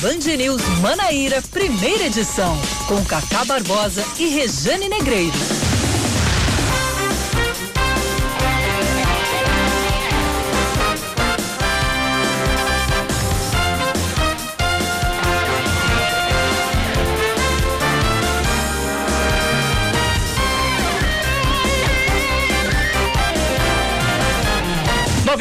[0.00, 2.56] Band News Manaíra, primeira edição,
[2.88, 5.59] com Cacá Barbosa e Rejane Negreiros.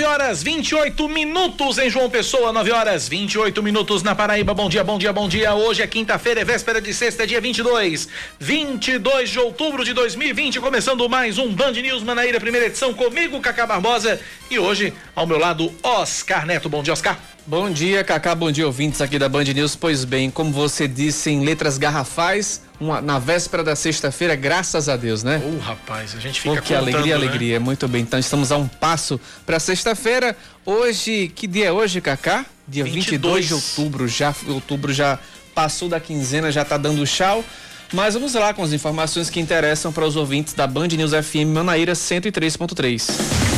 [0.09, 4.55] Horas 28 minutos em João Pessoa, 9 horas 28 minutos na Paraíba.
[4.55, 5.53] Bom dia, bom dia, bom dia.
[5.53, 8.07] Hoje é quinta-feira, é véspera de sexta, é dia 22.
[8.39, 13.67] 22 de outubro de 2020, começando mais um Band News Manaíra, primeira edição, comigo, Cacá
[13.67, 14.19] Barbosa.
[14.49, 16.67] E hoje, ao meu lado, Oscar Neto.
[16.67, 17.19] Bom dia, Oscar.
[17.45, 18.33] Bom dia, Cacá.
[18.33, 19.75] Bom dia, ouvintes aqui da Band News.
[19.75, 24.95] Pois bem, como você disse em letras garrafais, uma, na véspera da sexta-feira, graças a
[24.95, 25.41] Deus, né?
[25.43, 27.27] Ô, oh, rapaz, a gente fica oh, que contando, alegria, né?
[27.27, 27.59] alegria.
[27.59, 28.01] Muito bem.
[28.01, 30.35] Então estamos a um passo para sexta-feira.
[30.65, 32.45] Hoje, que dia é hoje, Cacá?
[32.67, 34.07] Dia 22, 22 de outubro.
[34.07, 35.19] Já outubro já
[35.53, 37.43] passou da quinzena, já tá dando tchau.
[37.91, 41.51] Mas vamos lá com as informações que interessam para os ouvintes da Band News FM
[41.51, 43.48] Manaíra 103.3.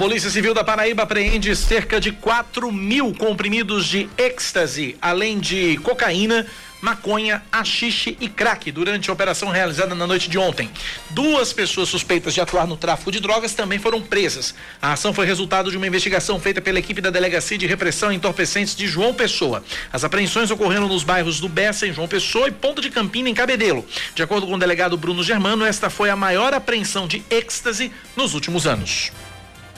[0.00, 6.46] Polícia Civil da Paraíba apreende cerca de 4 mil comprimidos de êxtase, além de cocaína,
[6.80, 10.70] maconha, achixe e crack durante a operação realizada na noite de ontem.
[11.10, 14.54] Duas pessoas suspeitas de atuar no tráfico de drogas também foram presas.
[14.80, 18.74] A ação foi resultado de uma investigação feita pela equipe da Delegacia de Repressão Entorpecentes
[18.74, 19.62] de João Pessoa.
[19.92, 23.34] As apreensões ocorreram nos bairros do Bessa, em João Pessoa, e Ponta de Campina, em
[23.34, 23.84] Cabedelo.
[24.14, 28.32] De acordo com o delegado Bruno Germano, esta foi a maior apreensão de êxtase nos
[28.32, 29.12] últimos anos.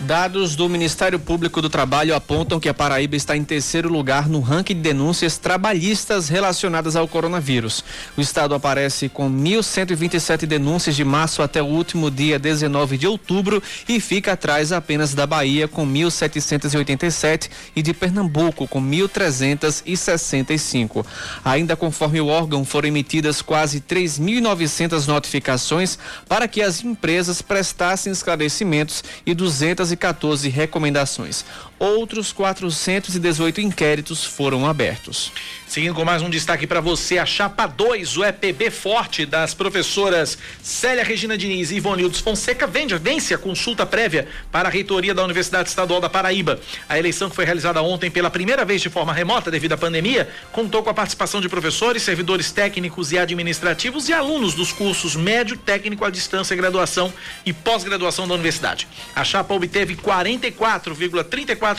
[0.03, 4.41] Dados do Ministério Público do Trabalho apontam que a Paraíba está em terceiro lugar no
[4.41, 7.85] ranking de denúncias trabalhistas relacionadas ao coronavírus.
[8.17, 13.63] O estado aparece com 1.127 denúncias de março até o último dia 19 de outubro
[13.89, 21.07] e fica atrás apenas da Bahia com 1.787 e de Pernambuco com 1.365.
[21.45, 25.97] Ainda conforme o órgão, foram emitidas quase 3.900 notificações
[26.29, 31.45] para que as empresas prestassem esclarecimentos e 200 214 recomendações.
[31.83, 35.33] Outros 418 inquéritos foram abertos.
[35.67, 40.39] Seguindo com mais um destaque para você, a Chapa 2, o EPB Forte das professoras
[40.63, 45.25] Célia Regina Diniz e Ivonildes Fonseca vende, vence a consulta prévia para a reitoria da
[45.25, 46.61] Universidade Estadual da Paraíba.
[46.89, 50.29] A eleição que foi realizada ontem pela primeira vez de forma remota devido à pandemia,
[50.53, 55.57] contou com a participação de professores, servidores técnicos e administrativos e alunos dos cursos médio,
[55.57, 57.13] técnico à distância, graduação
[57.45, 58.87] e pós-graduação da universidade.
[59.17, 61.72] A chapa obteve 44,34%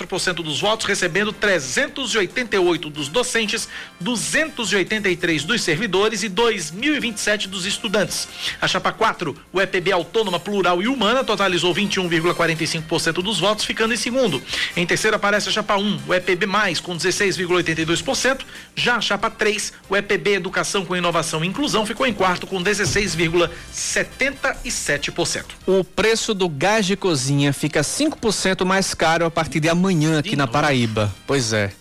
[0.43, 3.67] dos votos, recebendo 388 dos docentes
[3.99, 8.27] 283 dos servidores e 2.027 dos estudantes.
[8.61, 13.97] A chapa 4, o EPB Autônoma, Plural e Humana, totalizou 21,45% dos votos, ficando em
[13.97, 14.41] segundo.
[14.75, 16.47] Em terceiro aparece a chapa 1, o EPB,
[16.83, 18.41] com 16,82%.
[18.75, 22.63] Já a chapa 3, o EPB Educação com Inovação e Inclusão, ficou em quarto com
[22.63, 25.45] 16,77%.
[25.65, 29.82] O preço do gás de cozinha fica 5% mais caro a partir de amanhã
[30.19, 31.13] aqui de na Paraíba.
[31.27, 31.71] Pois é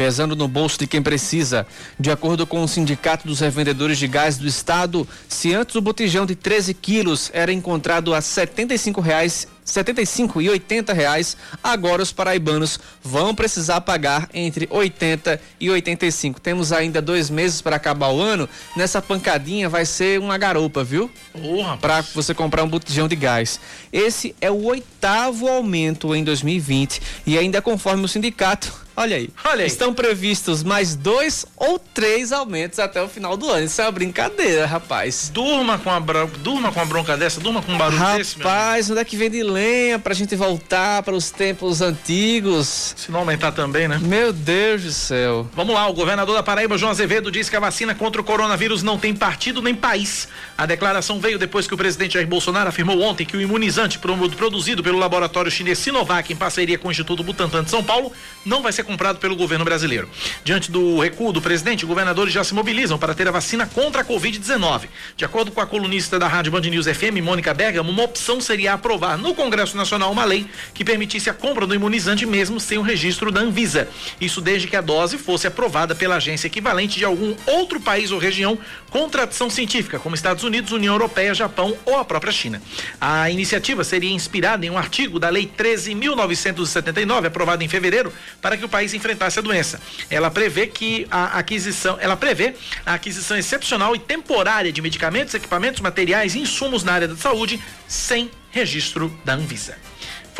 [0.00, 1.66] pesando no bolso de quem precisa.
[1.98, 6.24] De acordo com o Sindicato dos Revendedores de Gás do Estado, se antes o botijão
[6.24, 11.36] de 13 quilos era encontrado a 75 reais 75 e 80 reais.
[11.62, 16.40] Agora os paraibanos vão precisar pagar entre 80 e 85.
[16.40, 18.48] Temos ainda dois meses para acabar o ano.
[18.76, 21.10] Nessa pancadinha vai ser uma garopa, viu?
[21.34, 23.60] Oh, para você comprar um botijão de gás.
[23.92, 29.30] Esse é o oitavo aumento em 2020 e ainda conforme o sindicato Olha aí.
[29.44, 29.66] Olha aí.
[29.66, 33.64] Estão previstos mais dois ou três aumentos até o final do ano.
[33.64, 35.30] Isso é uma brincadeira, rapaz.
[35.32, 38.36] Durma com a, bronca, durma com a bronca dessa, durma com um barulho rapaz, desse,
[38.36, 42.94] Rapaz, onde é que vem de lenha pra gente voltar para os tempos antigos?
[42.94, 43.98] Se não aumentar também, né?
[44.02, 45.48] Meu Deus do céu.
[45.54, 48.82] Vamos lá, o governador da Paraíba, João Azevedo, disse que a vacina contra o coronavírus
[48.82, 50.28] não tem partido nem país.
[50.58, 54.82] A declaração veio depois que o presidente Jair Bolsonaro afirmou ontem que o imunizante produzido
[54.82, 58.12] pelo laboratório chinês Sinovac em parceria com o Instituto Butantan de São Paulo
[58.44, 60.08] não vai ser comprado pelo governo brasileiro.
[60.42, 64.04] Diante do recuo do presidente, governadores já se mobilizam para ter a vacina contra a
[64.04, 64.88] Covid-19.
[65.16, 68.72] De acordo com a colunista da Rádio Band News FM, Mônica Bergamo, uma opção seria
[68.72, 70.44] aprovar no Congresso Nacional uma lei
[70.74, 73.88] que permitisse a compra do imunizante mesmo sem o registro da Anvisa.
[74.20, 78.18] Isso desde que a dose fosse aprovada pela agência equivalente de algum outro país ou
[78.18, 78.58] região
[78.90, 82.60] com tradição científica, como Estados Unidos, União Europeia, Japão ou a própria China.
[83.00, 88.64] A iniciativa seria inspirada em um artigo da Lei 13.979, aprovada em fevereiro, para que
[88.64, 89.80] o país país enfrentar essa doença.
[90.08, 92.54] Ela prevê que a aquisição, ela prevê
[92.86, 97.60] a aquisição excepcional e temporária de medicamentos, equipamentos, materiais e insumos na área da saúde
[97.86, 99.89] sem registro da Anvisa.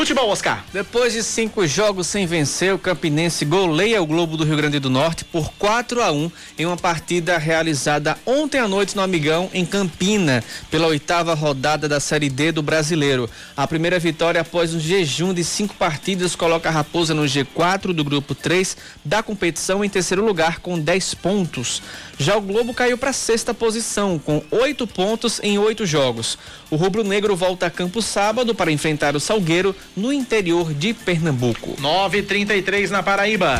[0.00, 0.64] Futebol, Oscar.
[0.72, 4.88] Depois de cinco jogos sem vencer, o Campinense goleia o Globo do Rio Grande do
[4.88, 9.66] Norte por 4 a 1 em uma partida realizada ontem à noite no Amigão, em
[9.66, 13.28] Campina, pela oitava rodada da Série D do Brasileiro.
[13.54, 18.02] A primeira vitória após um jejum de cinco partidas coloca a Raposa no G4 do
[18.02, 21.82] grupo 3 da competição em terceiro lugar com 10 pontos.
[22.20, 26.36] Já o Globo caiu para sexta posição com oito pontos em oito jogos.
[26.70, 31.76] O rubro-negro volta a campo sábado para enfrentar o Salgueiro no interior de Pernambuco.
[31.80, 33.58] 9:33 na Paraíba.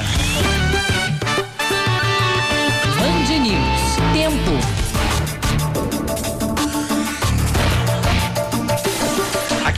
[2.99, 3.97] Band News.
[4.13, 4.50] Tempo.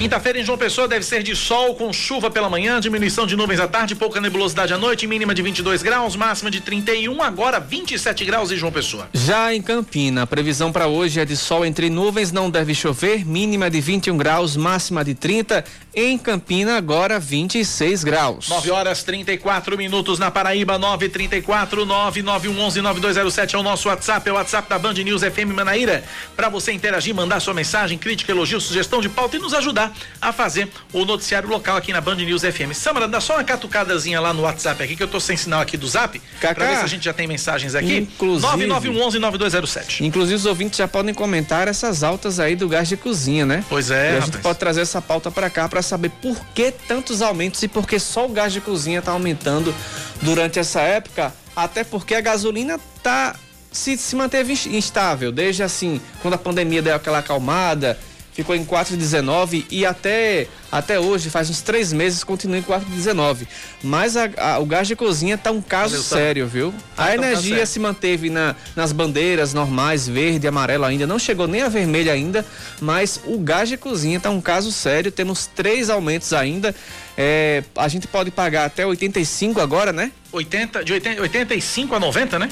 [0.03, 3.61] Quinta-feira em João Pessoa deve ser de sol com chuva pela manhã, diminuição de nuvens
[3.61, 8.25] à tarde, pouca nebulosidade à noite, mínima de 22 graus, máxima de 31, agora 27
[8.25, 9.09] graus em João Pessoa.
[9.15, 13.25] Já em Campina, a previsão para hoje é de sol entre nuvens, não deve chover,
[13.25, 15.65] mínima de 21 graus, máxima de 30.
[15.95, 18.49] Em Campina, agora 26 graus.
[18.49, 24.37] 9 horas 34 minutos na Paraíba, 934 99111 9207 é o nosso WhatsApp, é o
[24.37, 26.03] WhatsApp da Band News FM Manaíra.
[26.35, 30.33] Para você interagir, mandar sua mensagem, crítica, elogio, sugestão de pauta e nos ajudar a
[30.33, 32.73] fazer o noticiário local aqui na Band News FM.
[32.73, 35.77] Samara, dá só uma catucadazinha lá no WhatsApp aqui, que eu tô sem sinal aqui
[35.77, 37.99] do Zap, Cacá, pra ver se a gente já tem mensagens aqui.
[37.99, 40.01] Inclusive, 9911-9207.
[40.01, 43.63] Inclusive os ouvintes já podem comentar essas altas aí do gás de cozinha, né?
[43.69, 46.73] Pois é, e a gente pode trazer essa pauta para cá para saber por que
[46.73, 49.75] tantos aumentos e por que só o gás de cozinha tá aumentando
[50.21, 53.35] durante essa época, até porque a gasolina tá
[53.73, 57.99] se, se manteve instável, desde assim, quando a pandemia deu aquela acalmada,
[58.33, 63.47] ficou em 4,19 e até, até hoje, faz uns três meses, continua em 4,19.
[63.83, 66.75] Mas a, a, o gás de cozinha tá um caso Valeu, sério, viu?
[66.97, 71.07] Ah, a então tá energia tá se manteve na, nas bandeiras normais, verde, amarelo ainda,
[71.07, 72.45] não chegou nem a vermelha ainda,
[72.81, 76.75] mas o gás de cozinha tá um caso sério, temos três aumentos ainda.
[77.17, 80.11] É, a gente pode pagar até 85 agora, né?
[80.33, 82.49] 80, de 80, 85 a 90, né?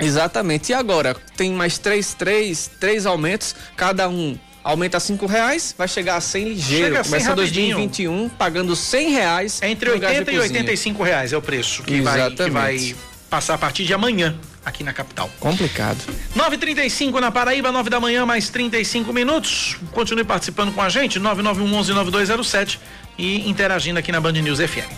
[0.00, 0.70] Exatamente.
[0.70, 1.14] E agora?
[1.36, 6.44] Tem mais três, três, três aumentos, cada um aumenta cinco reais, vai chegar a 100
[6.44, 6.84] ligeiro.
[6.86, 7.76] Chega a 100 Começa rapidinho.
[7.76, 9.62] 2021 pagando 100 reais.
[9.62, 12.96] É entre 80 e 85 reais é o preço que vai, que vai
[13.28, 15.30] passar a partir de amanhã aqui na capital.
[15.40, 15.98] Complicado.
[16.36, 19.76] 9:35 na Paraíba, 9 da manhã, mais 35 minutos.
[19.92, 22.80] Continue participando com a gente, 9911 9207
[23.18, 24.88] e interagindo aqui na Band News FM.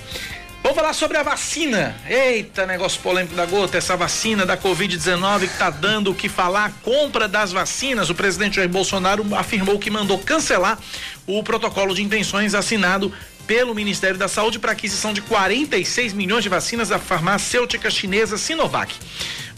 [0.62, 1.92] Vamos falar sobre a vacina.
[2.08, 6.72] Eita, negócio polêmico da gota, essa vacina da Covid-19 que está dando o que falar,
[6.82, 8.10] compra das vacinas.
[8.10, 10.78] O presidente Jair Bolsonaro afirmou que mandou cancelar
[11.26, 13.12] o protocolo de intenções assinado
[13.44, 18.94] pelo Ministério da Saúde para aquisição de 46 milhões de vacinas da farmacêutica chinesa Sinovac.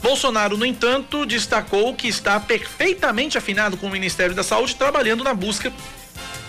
[0.02, 5.34] Bolsonaro, no entanto, destacou que está perfeitamente afinado com o Ministério da Saúde, trabalhando na
[5.34, 5.70] busca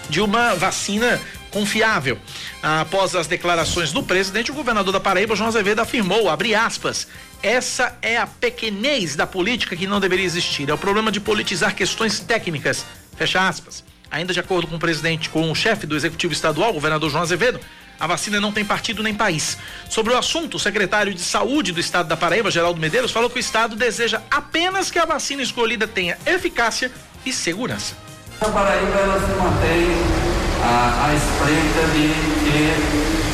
[0.09, 1.19] de uma vacina
[1.55, 2.19] confiável.
[2.61, 7.07] Após as declarações do presidente, o governador da Paraíba, João Azevedo, afirmou, abre aspas,
[7.41, 10.69] essa é a pequenez da política que não deveria existir.
[10.69, 12.85] É o problema de politizar questões técnicas.
[13.15, 13.85] Fecha aspas.
[14.11, 17.23] Ainda de acordo com o presidente, com o chefe do executivo estadual, o governador João
[17.23, 17.57] Azevedo,
[17.97, 19.57] a vacina não tem partido nem país.
[19.89, 23.37] Sobre o assunto, o secretário de Saúde do estado da Paraíba, Geraldo Medeiros, falou que
[23.37, 26.91] o estado deseja apenas que a vacina escolhida tenha eficácia
[27.25, 27.95] e segurança.
[28.41, 32.09] A Paraíba ela se mantém à, espreita de
[32.41, 32.73] que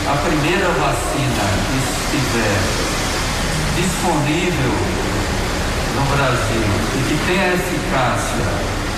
[0.08, 2.60] a primeira vacina que estiver
[3.76, 4.74] disponível
[5.96, 8.46] no Brasil e que tenha eficácia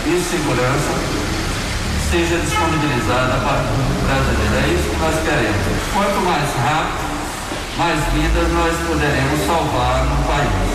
[0.05, 1.23] e segurança
[2.09, 4.55] seja disponibilizada para o brasileiro.
[4.55, 5.65] É isso que nós queremos.
[5.93, 7.13] Quanto mais rápido,
[7.77, 10.72] mais vidas nós poderemos salvar no país.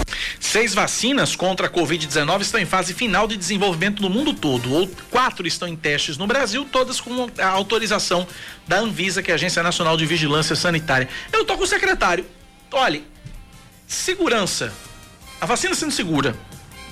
[0.48, 4.72] Seis vacinas contra a Covid-19 estão em fase final de desenvolvimento no mundo todo.
[4.72, 8.26] Ou quatro estão em testes no Brasil, todas com a autorização
[8.66, 11.06] da Anvisa, que é a Agência Nacional de Vigilância Sanitária.
[11.30, 12.24] Eu tô com o secretário.
[12.72, 13.02] Olha,
[13.86, 14.72] segurança.
[15.38, 16.34] A vacina sendo segura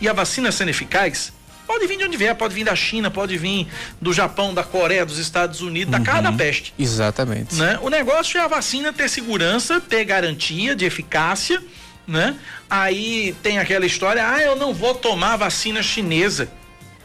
[0.02, 1.32] e a vacina sendo eficaz,
[1.66, 3.66] pode vir de onde vier, pode vir da China, pode vir
[3.98, 6.74] do Japão, da Coreia, dos Estados Unidos, uhum, da cara da peste.
[6.78, 7.54] Exatamente.
[7.54, 7.78] Né?
[7.80, 11.62] O negócio é a vacina ter segurança, ter garantia de eficácia
[12.06, 12.36] né?
[12.68, 16.48] Aí tem aquela história, ah, eu não vou tomar vacina chinesa.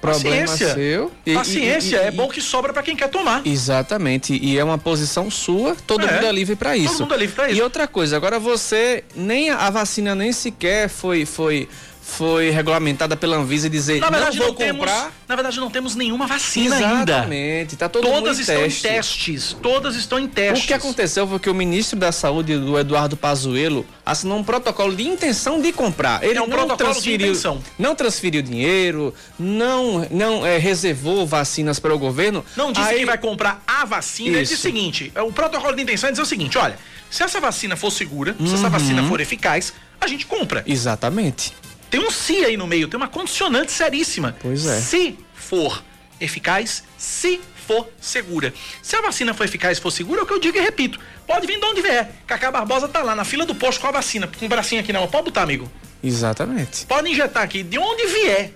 [0.02, 0.74] Problema Paciência.
[0.74, 1.12] seu.
[1.24, 3.46] E, Paciência, e, e, é bom que sobra para quem quer tomar.
[3.46, 6.12] Exatamente, e é uma posição sua, todo é.
[6.12, 6.94] mundo é livre para isso.
[6.94, 7.60] Todo mundo é livre para isso.
[7.60, 11.70] E outra coisa, agora você nem a vacina nem sequer foi foi
[12.04, 15.02] foi regulamentada pela Anvisa e dizer na verdade, não vou não comprar.
[15.02, 17.76] Temos, na verdade, não temos nenhuma vacina Exatamente, ainda.
[17.78, 18.88] Tá todo Todas mundo estão teste.
[18.88, 19.58] em testes.
[19.62, 20.64] Todas estão em testes.
[20.64, 24.96] O que aconteceu foi que o ministro da Saúde, do Eduardo Pazuello, assinou um protocolo
[24.96, 26.24] de intenção de comprar.
[26.24, 27.64] Ele É um não protocolo de transferiu, intenção.
[27.78, 32.44] não transferiu dinheiro, não, não é, reservou vacinas para o governo.
[32.58, 34.30] Não disse Aí- que vai comprar a vacina.
[34.38, 36.78] Ele disse o seguinte: o protocolo de intenção é dizer o seguinte: olha,
[37.10, 38.54] se essa vacina for segura, se Uhum.
[38.56, 40.64] essa vacina for eficaz, a gente compra.
[40.66, 41.54] Exatamente.
[41.92, 44.36] Tem um se aí no meio, tem uma condicionante seríssima.
[44.42, 44.80] Pois é.
[44.80, 45.84] Se for
[46.22, 48.54] eficaz, se for segura.
[48.82, 50.98] Se a vacina for eficaz e for segura, é o que eu digo e repito.
[51.28, 52.10] Pode vir de onde vier.
[52.26, 54.94] Cacá Barbosa tá lá na fila do posto com a vacina, com o bracinho aqui
[54.94, 55.06] não.
[55.06, 55.70] Pode botar, amigo.
[56.02, 56.86] Exatamente.
[56.86, 58.54] Pode injetar aqui, de onde vier.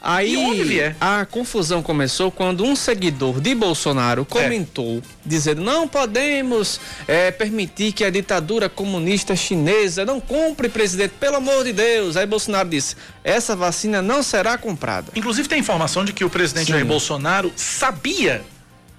[0.00, 0.96] Aí vier.
[1.00, 8.04] a confusão começou quando um seguidor de Bolsonaro comentou, dizendo: não podemos eh, permitir que
[8.04, 12.16] a ditadura comunista chinesa não compre, presidente, pelo amor de Deus.
[12.16, 15.10] Aí Bolsonaro disse: essa vacina não será comprada.
[15.16, 16.72] Inclusive tem informação de que o presidente Sim.
[16.74, 18.42] Jair Bolsonaro sabia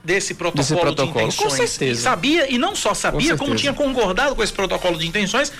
[0.02, 1.70] desse protocolo, Desse protocolo, de com intenções.
[1.70, 2.00] certeza.
[2.00, 3.60] E sabia, e não só sabia, Com como certeza.
[3.60, 5.52] tinha concordado com esse protocolo de intenções.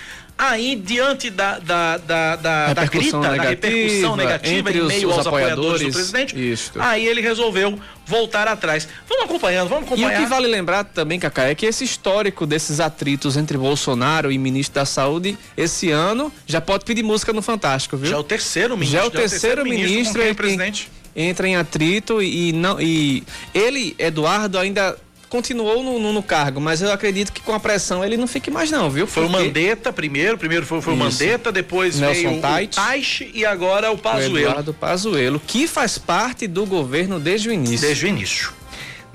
[0.42, 4.86] Aí, diante da, da, da, da, da grita, Repercussão da negativa, repercussão negativa entre em
[4.86, 6.80] meio os aos apoiadores do presidente, isto.
[6.80, 8.88] aí ele resolveu voltar atrás.
[9.06, 10.18] Vamos acompanhando, vamos E o acompanhar.
[10.22, 14.76] que vale lembrar também, Cacá, é que esse histórico desses atritos entre Bolsonaro e ministro
[14.76, 18.08] da Saúde, esse ano, já pode pedir música no Fantástico, viu?
[18.10, 18.98] Já é o terceiro ministro.
[18.98, 20.90] Já é o terceiro ministro, com quem ele o presidente.
[21.14, 24.96] entra em atrito e, e não e ele Eduardo ainda
[25.30, 28.50] continuou no, no- no cargo, mas eu acredito que com a pressão ele não fique
[28.50, 29.06] mais não, viu?
[29.06, 30.96] Foi o Porque Mandetta primeiro, primeiro foi, foi o.
[30.96, 32.72] Mandetta, depois Nelson veio Tait.
[32.72, 34.38] o Taixe e agora o o Pazuello.
[34.38, 37.80] Eduardo Pazuello, que faz parte do governo desde o início.
[37.86, 38.52] Desde o início.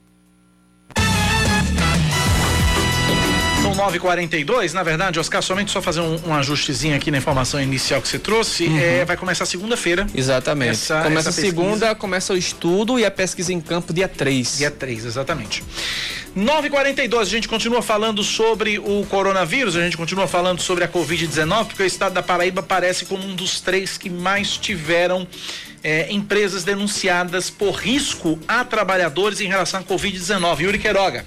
[3.78, 3.78] 9790.
[3.78, 8.02] São 9h42, na verdade, Oscar, somente só fazer um, um ajustezinho aqui na informação inicial
[8.02, 8.66] que você trouxe.
[8.78, 10.08] É, vai começar segunda-feira.
[10.14, 10.72] Exatamente.
[10.72, 14.58] Essa- começa essa segunda, começa o estudo e a pesquisa em campo dia 3.
[14.58, 15.64] Dia 3, exatamente.
[16.36, 21.66] 9h42, a gente continua falando sobre o coronavírus, a gente continua falando sobre a Covid-19,
[21.68, 25.28] porque o estado da Paraíba parece como um dos três que mais tiveram
[25.84, 30.60] eh, empresas denunciadas por risco a trabalhadores em relação à Covid-19.
[30.62, 31.26] Yuri Queiroga.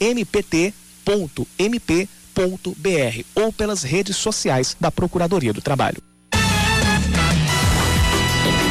[0.00, 0.74] .mpt.mp.br
[3.34, 6.02] ou pelas redes sociais da Procuradoria do Trabalho.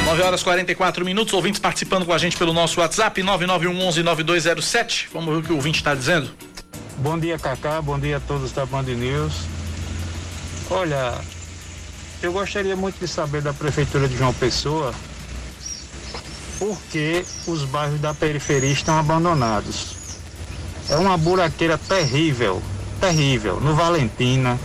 [0.06, 5.08] 9 horas 44 minutos, ouvintes participando com a gente pelo nosso WhatsApp 99119207.
[5.14, 6.32] Vamos ver o que o ouvinte está dizendo.
[6.98, 7.80] Bom dia, Cacá.
[7.82, 9.34] Bom dia a todos da Band News.
[10.70, 11.14] Olha,
[12.24, 14.94] eu gostaria muito de saber da Prefeitura de João Pessoa
[16.58, 19.96] por que os bairros da periferia estão abandonados.
[20.90, 22.62] É uma buraqueira terrível
[23.00, 23.60] terrível.
[23.60, 24.60] No Valentina,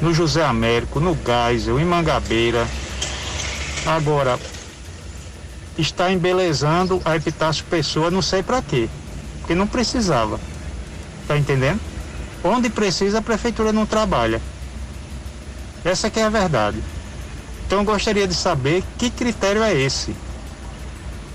[0.00, 2.66] no José Américo, no Geisel, em Mangabeira.
[3.86, 4.38] Agora,
[5.78, 8.88] está embelezando a Epitácio Pessoa, não sei para quê.
[9.40, 10.38] Porque não precisava.
[11.26, 11.80] Tá entendendo?
[12.44, 14.40] Onde precisa, a prefeitura não trabalha.
[15.84, 16.78] Essa que é a verdade.
[17.66, 20.14] Então eu gostaria de saber que critério é esse.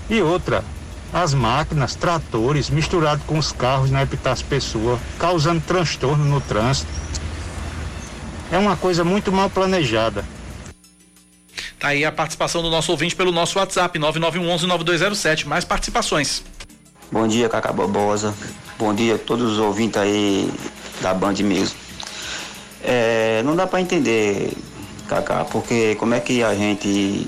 [0.08, 0.64] E outra,
[1.12, 6.90] as máquinas, tratores, misturado com os carros na Epitácio Pessoa, causando transtorno no trânsito.
[8.50, 10.24] É uma coisa muito mal planejada.
[11.78, 15.46] Tá aí a participação do nosso ouvinte pelo nosso WhatsApp, 9911-9207.
[15.46, 16.42] Mais participações.
[17.10, 18.34] Bom dia, Cacá Bobosa.
[18.78, 20.52] Bom dia a todos os ouvintes aí
[21.00, 21.76] da Band mesmo.
[22.82, 24.52] É, não dá para entender,
[25.08, 27.26] Cacá, porque como é que a gente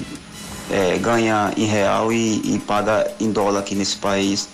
[0.70, 4.48] é, ganha em real e, e, paga em dólar aqui nesse país.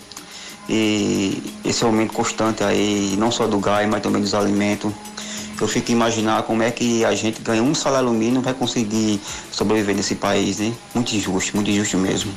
[0.69, 4.93] E esse aumento constante aí, não só do gás, mas também dos alimentos.
[5.61, 9.95] Eu fico imaginar como é que a gente ganha um salário mínimo vai conseguir sobreviver
[9.95, 10.73] nesse país, né?
[10.95, 12.33] Muito injusto, muito injusto mesmo.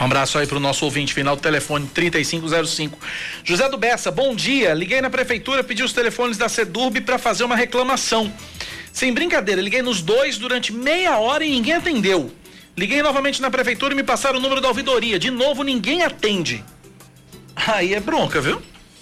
[0.00, 2.98] Um abraço aí para o nosso ouvinte, final do telefone 3505.
[3.44, 4.72] José do Bessa, bom dia.
[4.72, 8.32] Liguei na prefeitura, pedi os telefones da Sedurb para fazer uma reclamação.
[8.92, 12.32] Sem brincadeira, liguei nos dois durante meia hora e ninguém atendeu.
[12.76, 15.18] Liguei novamente na prefeitura e me passaram o número da ouvidoria.
[15.18, 16.64] De novo, ninguém atende.
[17.54, 18.60] Aí é bronca, viu?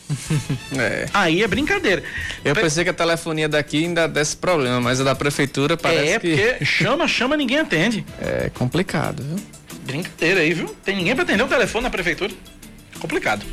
[0.77, 1.07] é.
[1.13, 2.03] Aí é brincadeira.
[2.45, 6.19] Eu pensei que a telefonia daqui ainda desse problema, mas a da prefeitura parece é,
[6.19, 6.33] que.
[6.33, 8.05] É, porque chama, chama, ninguém atende.
[8.21, 9.37] É complicado, viu?
[9.85, 10.75] Brincadeira aí, viu?
[10.85, 12.33] Tem ninguém para atender o telefone na prefeitura.
[12.99, 13.47] Complicado.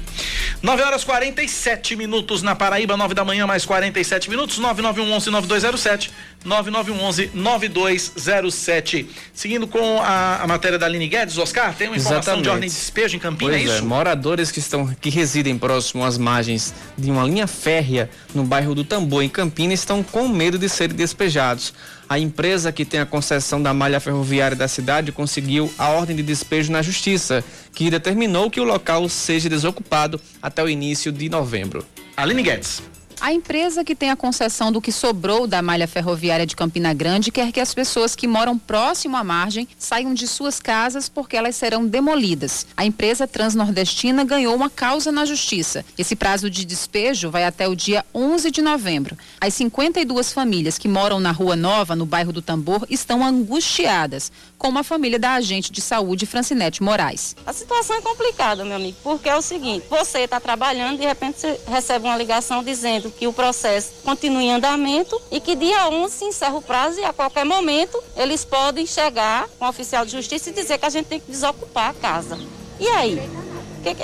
[0.62, 4.60] 9 horas 47 minutos na Paraíba, 9 da manhã, mais 47 minutos.
[4.60, 6.10] 9911-9207.
[6.46, 9.08] 9911-9207.
[9.34, 12.44] Seguindo com a, a, matéria da Aline Guedes, Oscar, tem uma informação Exatamente.
[12.44, 13.78] de ordem de despejo em Campinas, pois é?
[13.78, 18.76] É, moradores que, estão, que residem próximo às margens de uma linha férrea no bairro
[18.76, 21.74] do Tambor, em Campinas, estão com medo de serem despejados.
[22.08, 26.22] A empresa que tem a concessão da malha ferroviária da cidade conseguiu a ordem de
[26.22, 31.84] despejo na justiça, que determinou que o local seja desocupado até o início de novembro.
[32.16, 32.95] Aline Guedes.
[33.22, 37.32] A empresa que tem a concessão do que sobrou da malha ferroviária de Campina Grande
[37.32, 41.56] quer que as pessoas que moram próximo à margem saiam de suas casas porque elas
[41.56, 42.68] serão demolidas.
[42.76, 45.86] A empresa transnordestina ganhou uma causa na justiça.
[45.98, 49.18] Esse prazo de despejo vai até o dia 11 de novembro.
[49.40, 54.78] As 52 famílias que moram na Rua Nova, no bairro do Tambor, estão angustiadas, como
[54.78, 57.36] a família da agente de saúde Francinete Moraes.
[57.46, 61.06] A situação é complicada, meu amigo, porque é o seguinte: você está trabalhando e de
[61.06, 65.88] repente você recebe uma ligação dizendo que o processo continua em andamento e que dia
[65.90, 70.06] 11 se encerra o prazo e a qualquer momento eles podem chegar com o oficial
[70.06, 72.38] de justiça e dizer que a gente tem que desocupar a casa.
[72.80, 73.45] E aí?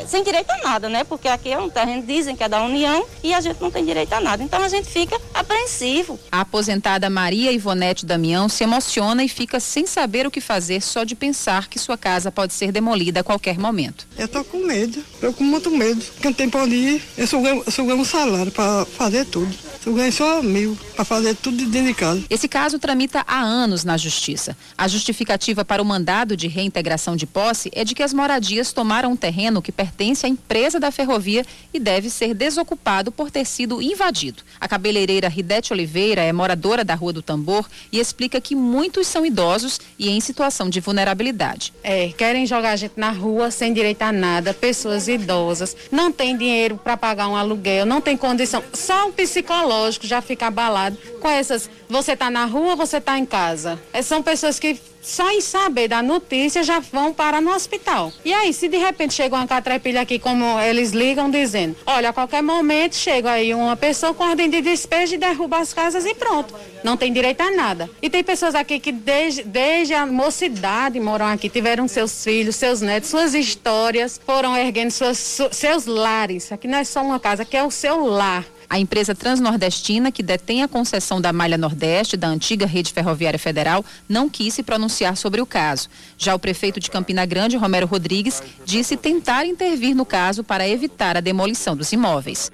[0.07, 1.03] Sem direito a nada, né?
[1.03, 3.85] Porque aqui é um terreno, dizem que é da União e a gente não tem
[3.85, 4.43] direito a nada.
[4.43, 6.19] Então a gente fica apreensivo.
[6.31, 11.03] A aposentada Maria Ivonete Damião se emociona e fica sem saber o que fazer só
[11.03, 14.07] de pensar que sua casa pode ser demolida a qualquer momento.
[14.17, 16.03] Eu tô com medo, eu com muito medo.
[16.21, 19.55] Quem tem pode ir, eu ganho um salário para fazer tudo.
[19.83, 22.23] Eu ganho só mil para fazer tudo dentro de casa.
[22.29, 24.55] Esse caso tramita há anos na Justiça.
[24.77, 29.11] A justificativa para o mandado de reintegração de posse é de que as moradias tomaram
[29.11, 33.81] um terreno que pertence à empresa da ferrovia e deve ser desocupado por ter sido
[33.81, 34.43] invadido.
[34.59, 39.25] A cabeleireira Ridete Oliveira é moradora da Rua do Tambor e explica que muitos são
[39.25, 41.73] idosos e em situação de vulnerabilidade.
[41.83, 46.37] É, querem jogar a gente na rua sem direito a nada, pessoas idosas, não tem
[46.37, 50.97] dinheiro para pagar um aluguel, não tem condição, só um psicológico psicológico já fica abalado
[51.19, 51.69] com essas.
[51.87, 53.79] Você está na rua, você está em casa.
[54.03, 58.13] São pessoas que só em saber da notícia já vão para no hospital.
[58.23, 62.13] E aí, se de repente chega uma catrapilha aqui, como eles ligam dizendo, olha, a
[62.13, 66.13] qualquer momento chega aí uma pessoa com ordem de despejo e derruba as casas e
[66.13, 66.53] pronto.
[66.83, 67.89] Não tem direito a nada.
[68.01, 72.81] E tem pessoas aqui que desde, desde a mocidade moram aqui, tiveram seus filhos, seus
[72.81, 75.17] netos, suas histórias, foram erguendo suas,
[75.51, 76.51] seus lares.
[76.51, 78.45] Aqui não é só uma casa, aqui é o seu lar.
[78.71, 83.83] A empresa transnordestina, que detém a concessão da Malha Nordeste da antiga rede ferroviária federal,
[84.07, 85.89] não quis se pronunciar sobre o caso.
[86.17, 91.17] Já o prefeito de Campina Grande, Romero Rodrigues, disse tentar intervir no caso para evitar
[91.17, 92.49] a demolição dos imóveis.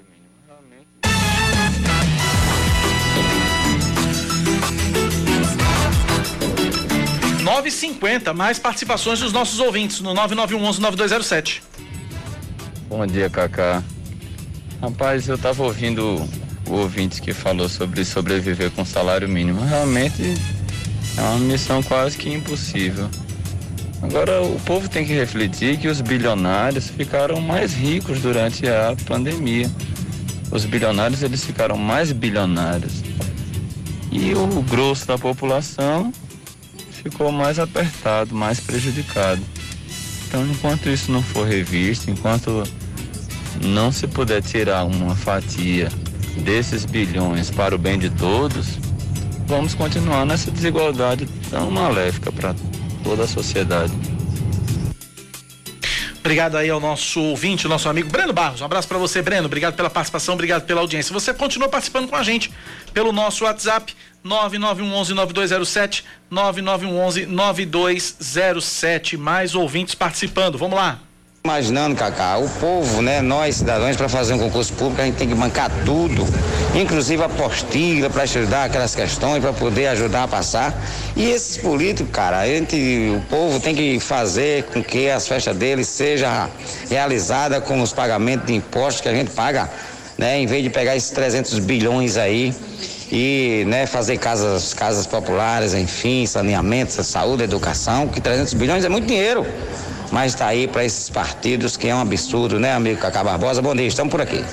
[7.44, 11.62] Nove cinquenta, mais participações dos nossos ouvintes no 9911-9207.
[12.90, 13.84] Bom dia, Cacá.
[14.82, 16.24] Rapaz, eu estava ouvindo
[16.68, 19.64] o ouvinte que falou sobre sobreviver com salário mínimo.
[19.64, 20.36] Realmente
[21.18, 23.10] é uma missão quase que impossível.
[24.04, 29.70] Agora, o povo tem que refletir que os bilionários ficaram mais ricos durante a pandemia.
[30.52, 33.02] Os bilionários eles ficaram mais bilionários.
[34.12, 36.14] E o grosso da população
[36.92, 39.42] ficou mais apertado, mais prejudicado.
[40.28, 42.64] Então, enquanto isso não for revisto, enquanto
[43.64, 45.90] não se puder tirar uma fatia
[46.38, 48.78] desses bilhões para o bem de todos,
[49.46, 52.56] vamos continuar nessa desigualdade tão maléfica para
[53.04, 53.94] toda a sociedade.
[56.20, 58.60] Obrigado aí ao nosso ouvinte, nosso amigo Breno Barros.
[58.60, 59.46] Um abraço para você, Breno.
[59.46, 61.14] Obrigado pela participação, obrigado pela audiência.
[61.14, 62.52] Você continua participando com a gente
[62.94, 69.16] pelo nosso WhatsApp 9911 9207 9911 9207.
[69.16, 70.58] Mais ouvintes participando.
[70.58, 71.00] Vamos lá.
[71.48, 75.30] Imaginando, Cacá, o povo, né, nós cidadãos, para fazer um concurso público, a gente tem
[75.30, 76.28] que bancar tudo,
[76.76, 80.78] inclusive a apostila para estudar aquelas questões, para poder ajudar a passar.
[81.16, 82.76] E esses políticos, cara, a gente,
[83.16, 86.50] o povo tem que fazer com que as festas deles sejam
[86.90, 89.70] realizadas com os pagamentos de impostos que a gente paga,
[90.18, 92.54] né, em vez de pegar esses 300 bilhões aí
[93.10, 99.08] e né, fazer casas, casas populares, enfim, saneamento, saúde, educação, que 300 bilhões é muito
[99.08, 99.48] dinheiro
[100.12, 103.62] mas está aí para esses partidos que é um absurdo, né, amigo Cacá Barbosa?
[103.62, 104.44] Bom dia, estamos por aqui.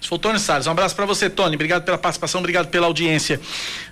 [0.00, 1.56] Sou Tony Salles, um abraço para você, Tony.
[1.56, 3.40] Obrigado pela participação, obrigado pela audiência.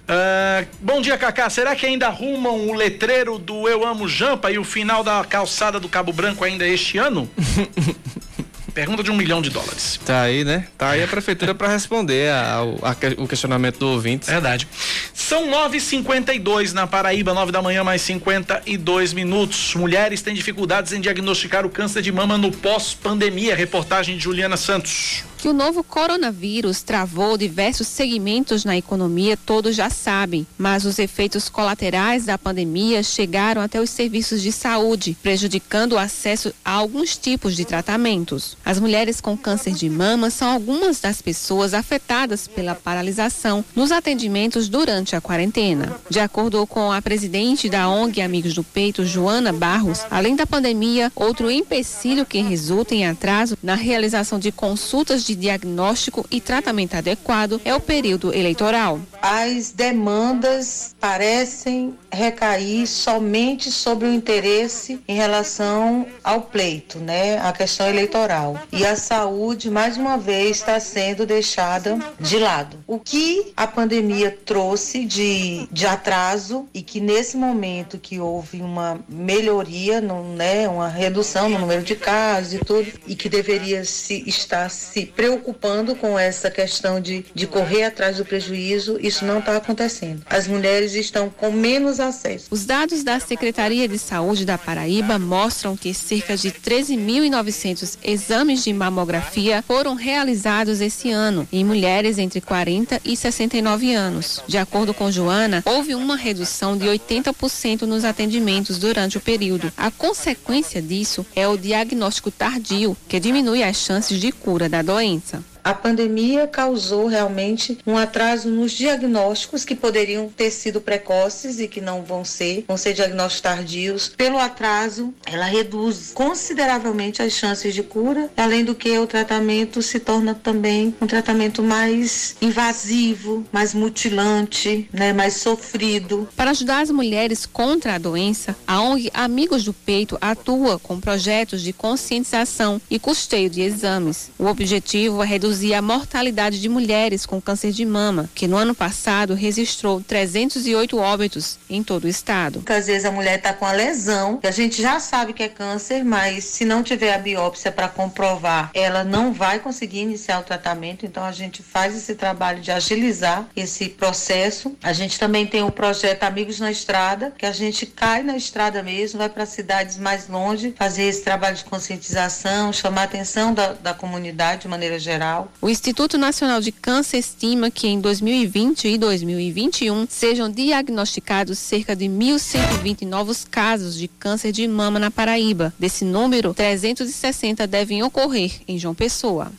[0.04, 1.50] Uh, bom dia, Cacá.
[1.50, 5.80] Será que ainda arrumam o letreiro do Eu Amo Jampa e o final da calçada
[5.80, 7.28] do Cabo Branco ainda este ano?
[8.74, 10.00] Pergunta de um milhão de dólares.
[10.04, 10.66] Tá aí, né?
[10.76, 12.76] Tá aí a prefeitura para responder ao,
[13.18, 14.26] o questionamento do ouvinte.
[14.26, 14.66] Verdade.
[15.14, 19.74] São 9h52 na Paraíba, 9 da manhã, mais 52 minutos.
[19.76, 23.54] Mulheres têm dificuldades em diagnosticar o câncer de mama no pós-pandemia.
[23.54, 29.90] Reportagem de Juliana Santos que o novo coronavírus travou diversos segmentos na economia, todos já
[29.90, 35.98] sabem, mas os efeitos colaterais da pandemia chegaram até os serviços de saúde, prejudicando o
[35.98, 38.56] acesso a alguns tipos de tratamentos.
[38.64, 44.66] As mulheres com câncer de mama são algumas das pessoas afetadas pela paralisação nos atendimentos
[44.66, 45.94] durante a quarentena.
[46.08, 51.12] De acordo com a presidente da ONG Amigos do Peito, Joana Barros, além da pandemia,
[51.14, 56.94] outro empecilho que resulta em atraso na realização de consultas de de diagnóstico e tratamento
[56.94, 59.00] adequado é o período eleitoral.
[59.20, 67.88] As demandas parecem recair somente sobre o interesse em relação ao pleito, né, a questão
[67.88, 68.58] eleitoral.
[68.72, 72.78] E a saúde, mais uma vez, está sendo deixada de lado.
[72.86, 79.00] O que a pandemia trouxe de, de atraso e que nesse momento que houve uma
[79.08, 84.22] melhoria, no, né, uma redução no número de casos e tudo, e que deveria se
[84.26, 89.56] estar se preocupando com essa questão de, de correr atrás do prejuízo, isso não está
[89.56, 90.22] acontecendo.
[90.28, 92.48] As mulheres estão com menos acesso.
[92.50, 98.72] Os dados da Secretaria de Saúde da Paraíba mostram que cerca de 13.900 exames de
[98.74, 104.42] mamografia foram realizados esse ano em mulheres entre 40 e 69 anos.
[104.46, 109.72] De acordo com Joana, houve uma redução de 80% nos atendimentos durante o período.
[109.74, 115.03] A consequência disso é o diagnóstico tardio, que diminui as chances de cura da doença
[115.04, 115.53] doença.
[115.64, 121.80] A pandemia causou realmente um atraso nos diagnósticos que poderiam ter sido precoces e que
[121.80, 124.12] não vão ser, vão ser diagnósticos tardios.
[124.14, 129.98] Pelo atraso, ela reduz consideravelmente as chances de cura, além do que o tratamento se
[129.98, 136.28] torna também um tratamento mais invasivo, mais mutilante, né, mais sofrido.
[136.36, 141.62] Para ajudar as mulheres contra a doença, a ONG Amigos do Peito atua com projetos
[141.62, 144.30] de conscientização e custeio de exames.
[144.38, 148.56] O objetivo é reduzir reduzir a mortalidade de mulheres com câncer de mama, que no
[148.56, 152.64] ano passado registrou 308 óbitos em todo o estado.
[152.66, 155.48] Às vezes a mulher está com a lesão, que a gente já sabe que é
[155.48, 160.42] câncer, mas se não tiver a biópsia para comprovar, ela não vai conseguir iniciar o
[160.42, 161.06] tratamento.
[161.06, 164.76] Então a gente faz esse trabalho de agilizar esse processo.
[164.82, 168.82] A gente também tem o projeto Amigos na Estrada, que a gente cai na estrada
[168.82, 173.72] mesmo, vai para cidades mais longe, fazer esse trabalho de conscientização, chamar a atenção da,
[173.74, 178.98] da comunidade de maneira geral o Instituto Nacional de Câncer estima que em 2020 e
[178.98, 185.72] 2021 sejam diagnosticados cerca de 1.120 novos casos de câncer de mama na Paraíba.
[185.78, 189.50] Desse número, 360 devem ocorrer em João Pessoa.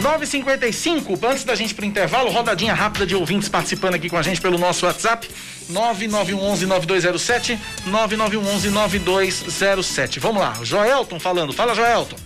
[0.00, 4.40] 955, antes da gente pro intervalo, rodadinha rápida de ouvintes participando aqui com a gente
[4.40, 5.28] pelo nosso WhatsApp,
[5.70, 10.18] 9911-9207, 9911-9207.
[10.18, 11.52] Vamos lá, Joelton falando.
[11.52, 12.16] Fala, Joelton.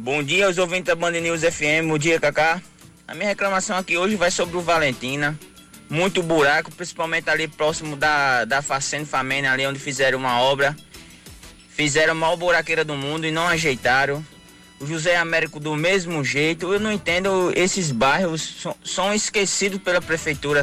[0.00, 2.62] Bom dia aos ouvintes da Band News FM, bom dia Cacá.
[3.08, 5.36] A minha reclamação aqui hoje vai sobre o Valentina.
[5.90, 10.76] Muito buraco, principalmente ali próximo da, da Facenda Famena, ali onde fizeram uma obra.
[11.70, 14.24] Fizeram a maior buraqueira do mundo e não ajeitaram.
[14.78, 16.72] O José Américo do mesmo jeito.
[16.72, 20.62] Eu não entendo, esses bairros são, são esquecidos pela prefeitura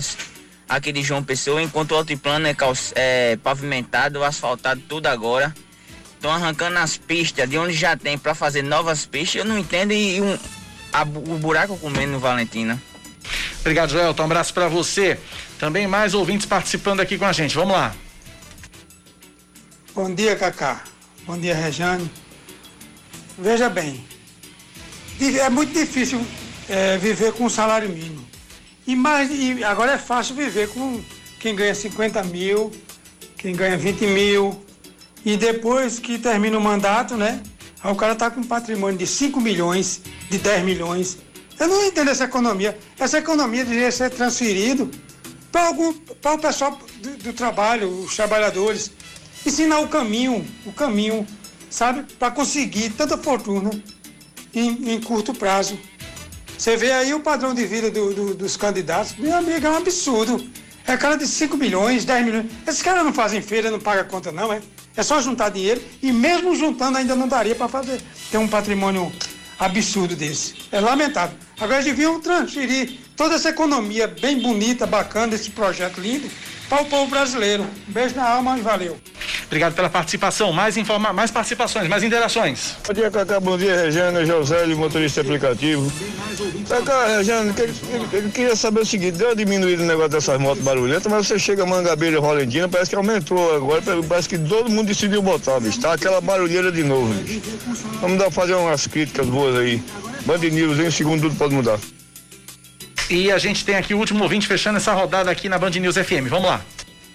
[0.69, 2.55] aqui de João Pessoa, enquanto o altiplano é,
[2.95, 5.53] é pavimentado, asfaltado tudo agora
[6.25, 9.93] estão arrancando as pistas de onde já tem para fazer novas pistas, eu não entendo
[9.93, 10.37] e, um,
[10.91, 12.81] a, o buraco comendo no Valentina.
[13.59, 14.15] Obrigado, Joel.
[14.17, 15.19] Um abraço para você.
[15.59, 17.55] Também mais ouvintes participando aqui com a gente.
[17.55, 17.95] Vamos lá.
[19.93, 20.83] Bom dia, Cacá.
[21.25, 22.09] Bom dia, Rejane.
[23.37, 24.03] Veja bem,
[25.19, 26.25] é muito difícil
[26.69, 28.25] é, viver com um salário mínimo.
[28.87, 31.03] E, mais, e agora é fácil viver com
[31.39, 32.71] quem ganha 50 mil,
[33.37, 34.64] quem ganha 20 mil,
[35.25, 37.41] e depois que termina o mandato, né?
[37.83, 41.17] Aí o cara tá com um patrimônio de 5 milhões, de 10 milhões.
[41.59, 42.77] Eu não entendo essa economia.
[42.99, 44.11] Essa economia deveria ser
[45.67, 48.91] algum para o pessoal do, do, trabalho, os trabalhadores,
[49.45, 51.25] ensinar o caminho, o caminho,
[51.69, 53.71] sabe, para conseguir tanta fortuna
[54.53, 55.79] em, em, curto prazo.
[56.57, 59.77] Você vê aí o padrão de vida do, do, dos candidatos, meu amigo, é um
[59.77, 60.45] absurdo.
[60.87, 62.45] É cara de 5 milhões, 10 milhões.
[62.67, 64.61] Esses caras não fazem feira, não pagam conta, não, é?
[64.95, 67.99] É só juntar dinheiro e mesmo juntando ainda não daria para fazer
[68.31, 69.11] ter um patrimônio
[69.59, 70.55] absurdo desse.
[70.71, 71.37] É lamentável.
[71.59, 76.29] Agora deviam transferir toda essa economia bem bonita, bacana, esse projeto lindo,
[76.69, 77.63] para o povo brasileiro.
[77.87, 78.97] Um beijo na alma e valeu.
[79.45, 80.51] Obrigado pela participação.
[80.51, 81.13] Mais, informa...
[81.13, 82.75] mais participações, mais interações.
[82.85, 83.39] Bom dia, Cacá.
[83.39, 85.91] Bom dia, Regina, José, motorista aplicativo.
[86.67, 87.53] Cacá, Regina,
[88.11, 91.37] eu queria saber o seguinte: deu uma diminuída no negócio dessas motos barulhentas, mas você
[91.37, 95.59] chega a Mangabeira e Rolentina, parece que aumentou agora, parece que todo mundo decidiu botar,
[95.59, 95.79] bicho.
[95.79, 97.41] Tá aquela barulheira de novo, bicho.
[98.01, 99.81] Vamos dar, fazer umas críticas boas aí.
[100.25, 101.79] Band News, em segundo tudo pode mudar.
[103.09, 105.95] E a gente tem aqui o último ouvinte fechando essa rodada aqui na Band News
[105.95, 106.27] FM.
[106.27, 106.65] Vamos lá.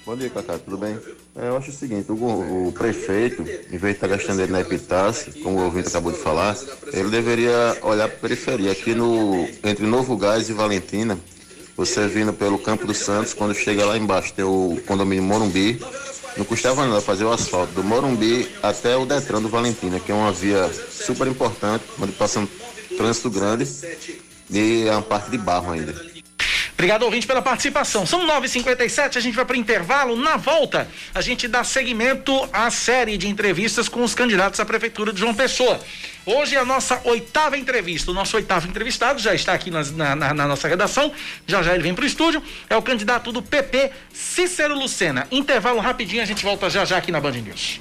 [0.07, 0.97] Bom dia, Cacá, tudo bem?
[1.37, 4.61] É, eu acho o seguinte, o, o prefeito, em vez de estar gastando ele na
[4.61, 6.57] Epitácio, como o ouvinte acabou de falar,
[6.93, 8.73] ele deveria olhar para a periferia.
[8.73, 11.19] Aqui no, entre Novo Gás e Valentina,
[11.77, 15.81] você vindo pelo Campo dos Santos, quando chega lá embaixo tem o condomínio Morumbi,
[16.37, 20.15] Não custava nada fazer o asfalto do Morumbi até o Detran do Valentina, que é
[20.15, 22.49] uma via super importante, onde passa um
[22.97, 23.67] trânsito grande
[24.51, 26.11] e é uma parte de barro ainda.
[26.81, 28.07] Obrigado, ouvinte, pela participação.
[28.07, 30.17] São 9h57, a gente vai para intervalo.
[30.17, 35.13] Na volta, a gente dá seguimento à série de entrevistas com os candidatos à Prefeitura
[35.13, 35.79] de João Pessoa.
[36.25, 38.11] Hoje é a nossa oitava entrevista.
[38.11, 39.85] O nosso oitavo entrevistado já está aqui na,
[40.17, 41.13] na, na nossa redação.
[41.47, 42.43] Já já ele vem para o estúdio.
[42.71, 45.27] É o candidato do PP, Cícero Lucena.
[45.31, 47.79] Intervalo rapidinho, a gente volta já já aqui na Band News.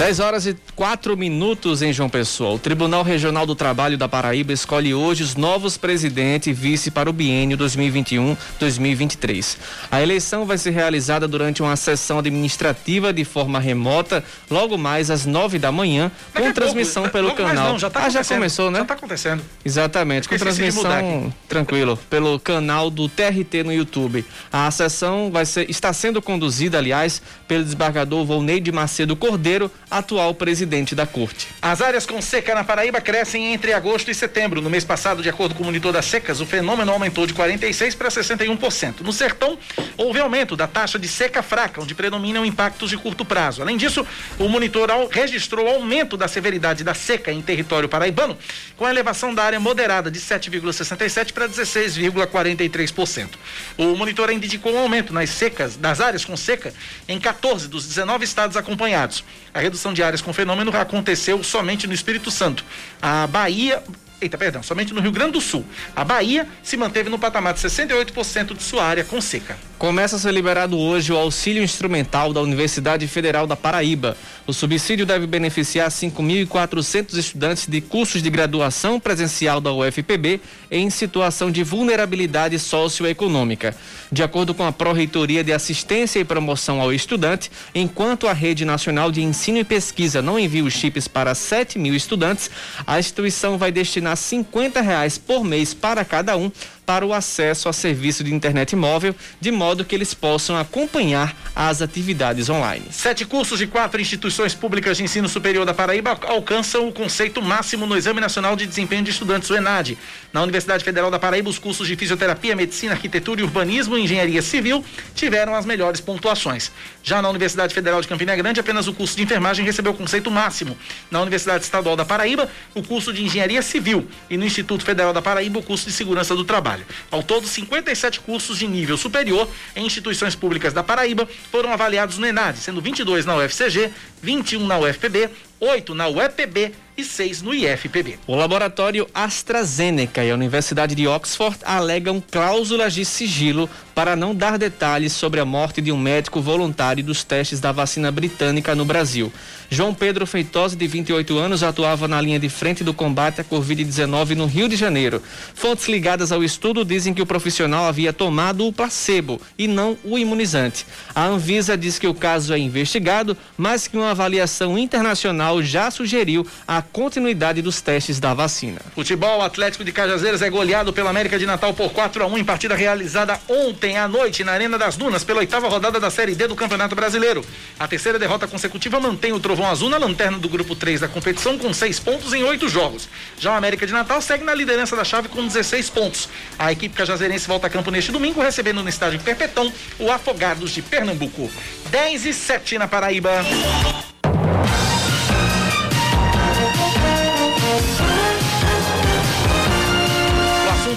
[0.00, 2.54] 10 horas e 4 minutos em João Pessoa.
[2.54, 7.10] O Tribunal Regional do Trabalho da Paraíba escolhe hoje os novos presidente e vice para
[7.10, 9.58] o biênio 2021-2023.
[9.90, 15.26] A eleição vai ser realizada durante uma sessão administrativa de forma remota, logo mais às
[15.26, 17.72] 9 da manhã, Daqui com transmissão pouco, pelo canal.
[17.72, 18.78] Não, já tá ah, já começou, né?
[18.78, 19.44] Já está acontecendo.
[19.62, 24.24] Exatamente, com transmissão tranquilo, pelo canal do TRT no YouTube.
[24.50, 30.94] A sessão vai ser, está sendo conduzida, aliás, pelo desembargador Volneide Macedo Cordeiro atual presidente
[30.94, 31.48] da corte.
[31.60, 34.60] As áreas com seca na Paraíba crescem entre agosto e setembro.
[34.60, 37.94] No mês passado, de acordo com o monitor das secas, o fenômeno aumentou de 46
[37.94, 39.00] para 61%.
[39.00, 39.58] No sertão,
[39.96, 43.62] houve aumento da taxa de seca fraca, onde predominam impactos de curto prazo.
[43.62, 44.06] Além disso,
[44.38, 48.38] o monitor registrou aumento da severidade da seca em território paraibano,
[48.76, 53.28] com a elevação da área moderada de 7,67 para 16,43%.
[53.76, 56.72] O monitor ainda indicou um aumento nas secas, das áreas com seca,
[57.08, 59.24] em 14 dos 19 estados acompanhados.
[59.52, 62.64] A redução de áreas com fenômeno aconteceu somente no Espírito Santo.
[63.00, 63.82] A Bahia,
[64.20, 65.64] Eita, perdão, somente no Rio Grande do Sul.
[65.96, 69.56] A Bahia se manteve no patamar de 68% de sua área com seca.
[69.80, 74.14] Começa a ser liberado hoje o auxílio instrumental da Universidade Federal da Paraíba.
[74.46, 81.50] O subsídio deve beneficiar 5.400 estudantes de cursos de graduação presencial da UFPB em situação
[81.50, 83.74] de vulnerabilidade socioeconômica.
[84.12, 89.10] De acordo com a Pró-Reitoria de Assistência e Promoção ao Estudante, enquanto a Rede Nacional
[89.10, 92.50] de Ensino e Pesquisa não envia os chips para 7 mil estudantes,
[92.86, 96.52] a instituição vai destinar 50 reais por mês para cada um
[96.90, 101.80] para o acesso a serviço de internet móvel, de modo que eles possam acompanhar as
[101.80, 102.86] atividades online.
[102.90, 107.86] Sete cursos de quatro instituições públicas de ensino superior da Paraíba alcançam o conceito máximo
[107.86, 109.96] no Exame Nacional de Desempenho de Estudantes, o ENAD.
[110.32, 114.84] Na Universidade Federal da Paraíba, os cursos de fisioterapia, medicina, arquitetura, urbanismo e engenharia civil
[115.14, 116.72] tiveram as melhores pontuações.
[117.04, 120.28] Já na Universidade Federal de Campina Grande, apenas o curso de enfermagem recebeu o conceito
[120.28, 120.76] máximo.
[121.08, 125.22] Na Universidade Estadual da Paraíba, o curso de engenharia civil e no Instituto Federal da
[125.22, 126.86] Paraíba, o curso de segurança do trabalho trabalho.
[127.10, 132.26] Ao todo, 57 cursos de nível superior em instituições públicas da Paraíba foram avaliados no
[132.26, 133.90] ENAD, sendo 22 na UFCG,
[134.22, 138.18] 21 na UFPB, 8 na UEPB e 6 no IFPB.
[138.26, 144.56] O laboratório AstraZeneca e a Universidade de Oxford alegam cláusulas de sigilo para não dar
[144.56, 149.32] detalhes sobre a morte de um médico voluntário dos testes da vacina britânica no Brasil.
[149.68, 154.34] João Pedro Feitosa, de 28 anos, atuava na linha de frente do combate à Covid-19
[154.34, 155.22] no Rio de Janeiro.
[155.54, 160.18] Fontes ligadas ao estudo dizem que o profissional havia tomado o placebo e não o
[160.18, 160.86] imunizante.
[161.14, 166.46] A Anvisa diz que o caso é investigado, mas que uma avaliação internacional já sugeriu
[166.66, 168.80] a continuidade dos testes da vacina.
[168.94, 172.44] Futebol Atlético de Cajazeiras é goleado pela América de Natal por 4 a 1 em
[172.44, 176.46] partida realizada ontem à noite na Arena das Dunas pela oitava rodada da Série D
[176.46, 177.44] do Campeonato Brasileiro.
[177.78, 181.58] A terceira derrota consecutiva mantém o Trovão Azul na lanterna do grupo 3 da competição
[181.58, 183.08] com seis pontos em oito jogos.
[183.38, 186.28] Já o América de Natal segue na liderança da chave com 16 pontos.
[186.58, 190.82] A equipe cajazeirense volta a campo neste domingo recebendo no estádio Perpetão o Afogados de
[190.82, 191.50] Pernambuco.
[191.90, 193.30] 10 e 7 na Paraíba.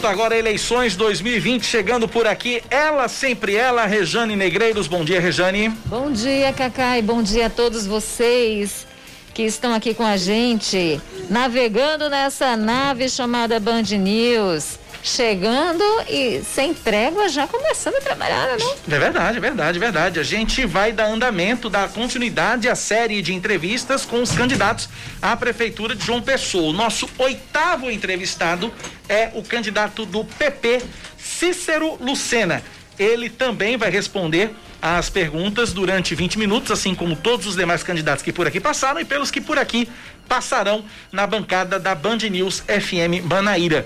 [0.07, 2.61] Agora eleições 2020 chegando por aqui.
[2.69, 4.87] Ela, sempre ela, Rejane Negreiros.
[4.87, 5.69] Bom dia, Rejane.
[5.85, 7.01] Bom dia, Cacai.
[7.01, 8.85] Bom dia a todos vocês
[9.33, 16.73] que estão aqui com a gente, navegando nessa nave chamada Band News chegando e sem
[16.73, 18.71] trégua já começando a trabalhar, não?
[18.89, 20.19] É verdade, é verdade, é verdade.
[20.19, 24.87] A gente vai dar andamento, dar continuidade à série de entrevistas com os candidatos
[25.21, 26.69] à prefeitura de João Pessoa.
[26.69, 28.73] O nosso oitavo entrevistado
[29.09, 30.81] é o candidato do PP,
[31.17, 32.63] Cícero Lucena.
[32.97, 38.23] Ele também vai responder as perguntas durante 20 minutos, assim como todos os demais candidatos
[38.23, 39.87] que por aqui passaram e pelos que por aqui
[40.27, 43.85] passarão na bancada da Band News FM Manaíra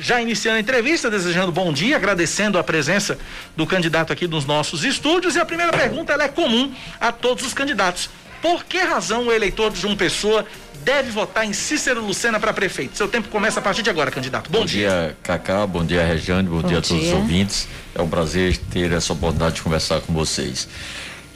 [0.00, 3.18] já iniciando a entrevista, desejando bom dia, agradecendo a presença
[3.56, 5.36] do candidato aqui nos nossos estúdios.
[5.36, 8.10] E a primeira pergunta ela é comum a todos os candidatos.
[8.42, 10.46] Por que razão o eleitor de João Pessoa
[10.82, 12.96] deve votar em Cícero Lucena para prefeito.
[12.96, 14.50] Seu tempo começa a partir de agora, candidato.
[14.50, 14.88] Bom, bom dia.
[14.88, 15.16] dia.
[15.22, 15.66] Cacá.
[15.66, 16.48] Bom dia, Regiane.
[16.48, 17.14] Bom, bom dia a todos dia.
[17.14, 17.68] os ouvintes.
[17.94, 20.68] É um prazer ter essa oportunidade de conversar com vocês.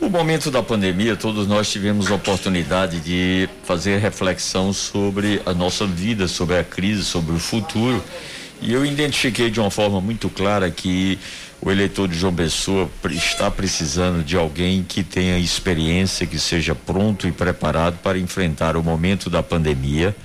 [0.01, 5.87] No momento da pandemia, todos nós tivemos a oportunidade de fazer reflexão sobre a nossa
[5.87, 8.03] vida, sobre a crise, sobre o futuro.
[8.65, 11.19] E eu identifiquei de uma forma muito clara que
[11.61, 17.29] o eleitor de João Pessoa está precisando de alguém que tenha experiência, que seja pronto
[17.29, 20.17] e preparado para enfrentar o momento da pandemia,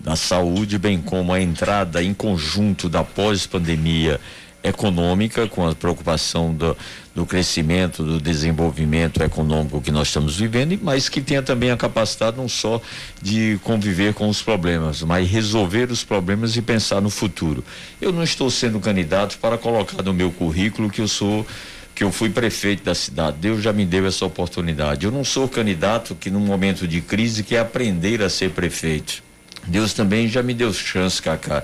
[0.00, 4.20] da saúde, bem como a entrada em conjunto da pós-pandemia
[4.62, 6.76] econômica, com a preocupação do,
[7.14, 12.36] do crescimento, do desenvolvimento econômico que nós estamos vivendo, mas que tenha também a capacidade
[12.36, 12.80] não só
[13.20, 17.64] de conviver com os problemas, mas resolver os problemas e pensar no futuro.
[18.00, 21.46] Eu não estou sendo candidato para colocar no meu currículo que eu sou
[21.92, 23.36] que eu fui prefeito da cidade.
[23.38, 25.04] Deus já me deu essa oportunidade.
[25.04, 29.22] Eu não sou candidato que num momento de crise quer aprender a ser prefeito.
[29.66, 31.62] Deus também já me deu chance, Cacá.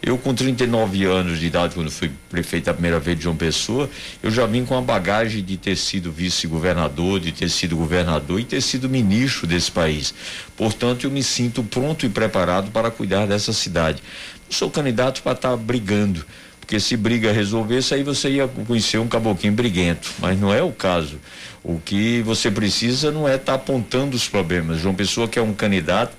[0.00, 3.90] Eu, com 39 anos de idade, quando fui prefeito a primeira vez de João Pessoa,
[4.22, 8.44] eu já vim com a bagagem de ter sido vice-governador, de ter sido governador e
[8.44, 10.14] ter sido ministro desse país.
[10.56, 14.00] Portanto, eu me sinto pronto e preparado para cuidar dessa cidade.
[14.46, 16.24] Não sou candidato para estar tá brigando,
[16.60, 20.70] porque se briga resolvesse, aí você ia conhecer um caboclinho briguento, mas não é o
[20.70, 21.18] caso.
[21.64, 24.80] O que você precisa não é estar tá apontando os problemas.
[24.80, 26.16] João Pessoa que é um candidato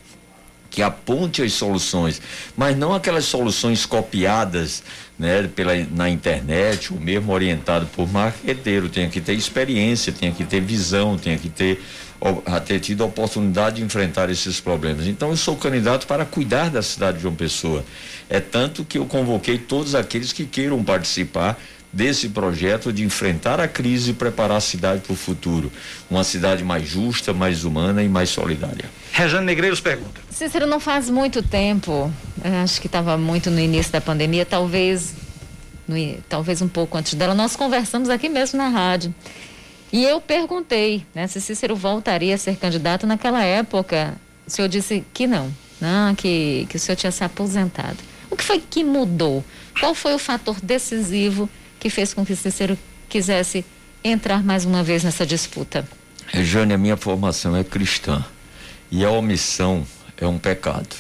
[0.70, 2.22] que aponte as soluções,
[2.55, 4.84] mas não aquelas soluções copiadas
[5.17, 8.88] né, pela, na internet, ou mesmo orientado por marqueteiro.
[8.88, 11.82] Tem que ter experiência, tem que ter visão, tem que ter,
[12.65, 15.07] ter tido a oportunidade de enfrentar esses problemas.
[15.07, 17.84] Então, eu sou candidato para cuidar da cidade de João Pessoa.
[18.30, 21.59] É tanto que eu convoquei todos aqueles que queiram participar
[21.91, 25.71] desse projeto de enfrentar a crise e preparar a cidade para o futuro.
[26.09, 28.85] Uma cidade mais justa, mais humana e mais solidária.
[29.11, 30.21] Rejane Negreiros pergunta.
[30.29, 32.11] Cícero, não faz muito tempo,
[32.63, 35.13] acho que estava muito no início da pandemia, talvez,
[35.87, 35.95] no,
[36.29, 39.13] talvez um pouco antes dela, nós conversamos aqui mesmo na rádio.
[39.91, 44.15] E eu perguntei né, se Cícero voltaria a ser candidato naquela época.
[44.45, 47.97] O senhor disse que não, não que, que o senhor tinha se aposentado.
[48.29, 49.43] O que foi que mudou?
[49.79, 51.49] Qual foi o fator decisivo
[51.80, 52.77] que fez com que Cícero
[53.07, 53.65] quisesse
[54.03, 55.88] entrar mais uma vez nessa disputa?
[56.27, 58.23] Rejane, a minha formação é cristã
[58.91, 59.86] e a omissão
[60.17, 60.95] é um pecado.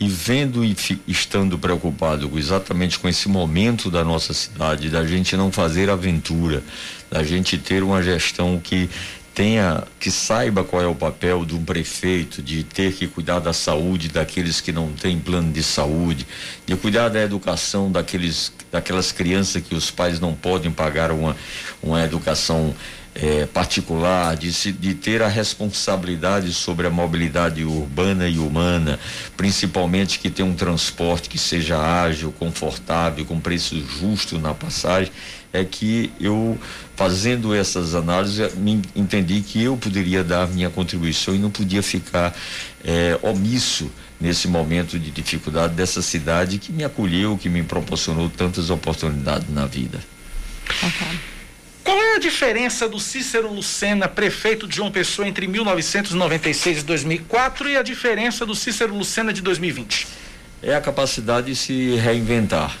[0.00, 0.74] E vendo e
[1.06, 6.62] estando preocupado exatamente com esse momento da nossa cidade, da gente não fazer aventura,
[7.10, 8.90] da gente ter uma gestão que
[9.34, 13.52] tenha, que saiba qual é o papel de um prefeito, de ter que cuidar da
[13.52, 16.26] saúde daqueles que não têm plano de saúde,
[16.66, 21.36] de cuidar da educação daqueles, daquelas crianças que os pais não podem pagar uma,
[21.82, 22.74] uma educação
[23.14, 28.98] é, particular, de, se, de ter a responsabilidade sobre a mobilidade urbana e humana,
[29.36, 35.12] principalmente que tenha um transporte que seja ágil, confortável, com preço justo na passagem,
[35.52, 36.58] é que eu,
[36.96, 42.34] fazendo essas análises, me entendi que eu poderia dar minha contribuição e não podia ficar
[42.84, 43.90] é, omisso
[44.20, 49.66] nesse momento de dificuldade dessa cidade que me acolheu, que me proporcionou tantas oportunidades na
[49.66, 50.00] vida.
[50.82, 51.18] Uhum.
[51.84, 57.68] Qual é a diferença do Cícero Lucena, prefeito de João Pessoa, entre 1996 e 2004
[57.68, 60.06] e a diferença do Cícero Lucena de 2020?
[60.62, 62.76] É a capacidade de se reinventar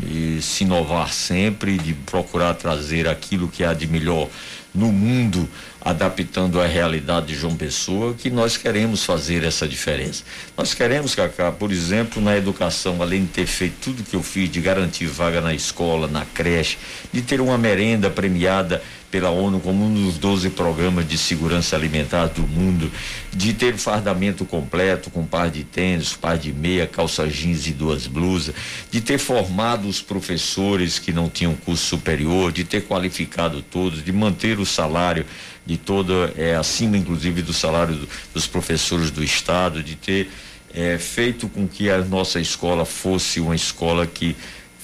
[0.00, 4.28] e se inovar sempre, de procurar trazer aquilo que há de melhor
[4.74, 5.48] no mundo,
[5.84, 10.22] adaptando a realidade de João Pessoa, que nós queremos fazer essa diferença.
[10.56, 14.50] Nós queremos, Cacá, por exemplo, na educação, além de ter feito tudo que eu fiz,
[14.50, 16.78] de garantir vaga na escola, na creche,
[17.12, 22.28] de ter uma merenda premiada pela ONU como um dos 12 programas de segurança alimentar
[22.28, 22.90] do mundo,
[23.30, 28.06] de ter fardamento completo com par de tênis, par de meia, calça jeans e duas
[28.06, 28.54] blusas,
[28.90, 34.12] de ter formado os professores que não tinham curso superior, de ter qualificado todos, de
[34.12, 35.26] manter o salário
[35.64, 40.30] de toda, é, acima inclusive do salário do, dos professores do estado, de ter
[40.74, 44.36] é, feito com que a nossa escola fosse uma escola que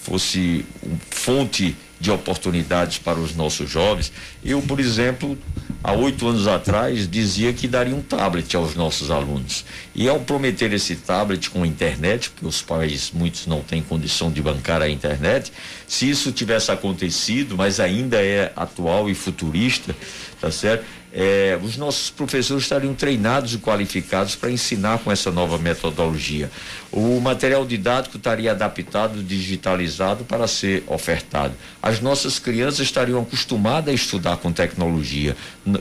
[0.03, 4.12] fosse um, fonte de oportunidades para os nossos jovens.
[4.45, 5.37] Eu, por exemplo,
[5.83, 9.64] há oito anos atrás, dizia que daria um tablet aos nossos alunos.
[9.95, 14.43] E ao prometer esse tablet com internet, porque os pais, muitos não têm condição de
[14.43, 15.53] bancar a internet,
[15.87, 19.95] se isso tivesse acontecido, mas ainda é atual e futurista,
[20.41, 20.85] tá certo?
[21.20, 26.48] É, os nossos professores estariam treinados e qualificados para ensinar com essa nova metodologia.
[26.92, 31.54] O material didático estaria adaptado, digitalizado para ser ofertado.
[31.82, 35.36] As nossas crianças estariam acostumadas a estudar com tecnologia,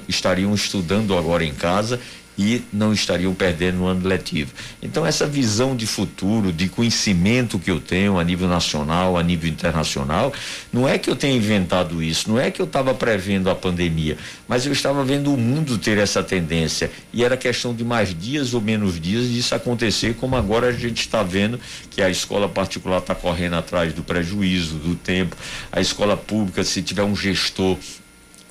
[0.08, 2.00] estariam estudando agora em casa
[2.38, 4.54] e não estariam perdendo no ano letivo.
[4.82, 9.50] Então, essa visão de futuro, de conhecimento que eu tenho a nível nacional, a nível
[9.50, 10.32] internacional,
[10.72, 14.18] não é que eu tenha inventado isso, não é que eu estava prevendo a pandemia,
[14.48, 18.54] mas eu estava vendo o mundo ter essa tendência e era questão de mais dias
[18.54, 21.60] ou menos dias disso acontecer, como agora a gente está vendo
[21.90, 25.36] que a escola particular está correndo atrás do prejuízo, do tempo,
[25.72, 27.78] a escola pública, se tiver um gestor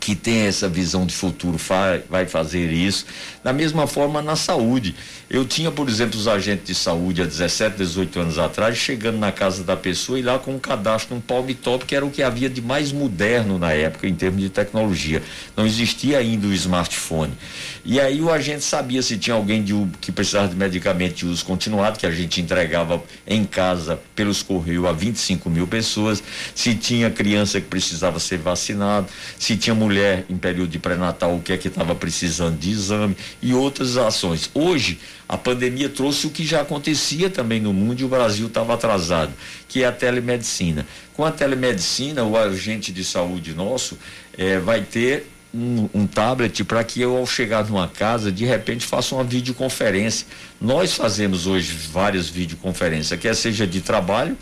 [0.07, 1.59] que tem essa visão de futuro
[2.09, 3.07] vai fazer isso.
[3.47, 4.93] Da mesma forma na saúde.
[5.31, 9.31] Eu tinha, por exemplo, os agentes de saúde há 17, 18 anos atrás, chegando na
[9.31, 12.25] casa da pessoa e lá com um cadastro, um palm top, que era o que
[12.25, 15.23] havia de mais moderno na época em termos de tecnologia.
[15.57, 17.35] Não existia ainda o smartphone.
[17.85, 21.45] E aí o agente sabia se tinha alguém de, que precisava de medicamento de uso
[21.45, 26.21] continuado, que a gente entregava em casa pelos correios a 25 mil pessoas,
[26.53, 29.07] se tinha criança que precisava ser vacinado,
[29.39, 33.17] se tinha mulher em período de pré-natal o que é que estava precisando de exame
[33.43, 34.51] e outras ações.
[34.55, 38.75] Hoje, a pandemia trouxe o que já acontecia também no mundo e o Brasil estava
[38.75, 39.33] atrasado,
[39.69, 40.87] que é a telemedicina.
[41.15, 43.99] Com a telemedicina, o agente de saúde nosso
[44.37, 48.85] eh, vai ter um, um, tablet para que eu, ao chegar numa casa, de repente
[48.85, 50.27] faça uma videoconferência.
[50.61, 54.37] Nós fazemos hoje várias videoconferências, quer seja de trabalho,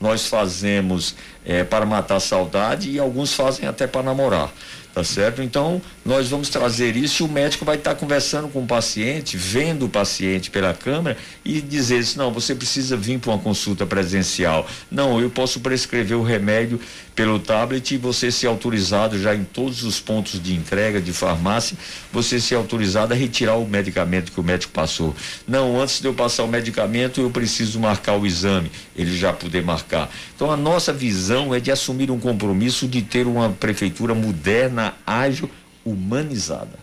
[0.00, 1.14] nós fazemos
[1.44, 4.52] eh, para matar saudade e alguns fazem até para namorar.
[4.94, 5.42] Tá certo?
[5.42, 9.86] Então, nós vamos trazer isso e o médico vai estar conversando com o paciente, vendo
[9.86, 14.68] o paciente pela câmera e dizer assim, não, você precisa vir para uma consulta presencial.
[14.88, 16.78] Não, eu posso prescrever o remédio
[17.14, 21.76] pelo tablet e você ser autorizado já em todos os pontos de entrega de farmácia,
[22.12, 25.14] você ser autorizado a retirar o medicamento que o médico passou.
[25.46, 29.62] Não, antes de eu passar o medicamento, eu preciso marcar o exame, ele já poder
[29.62, 30.10] marcar.
[30.34, 35.48] Então, a nossa visão é de assumir um compromisso de ter uma prefeitura moderna ágil,
[35.84, 36.78] humanizada.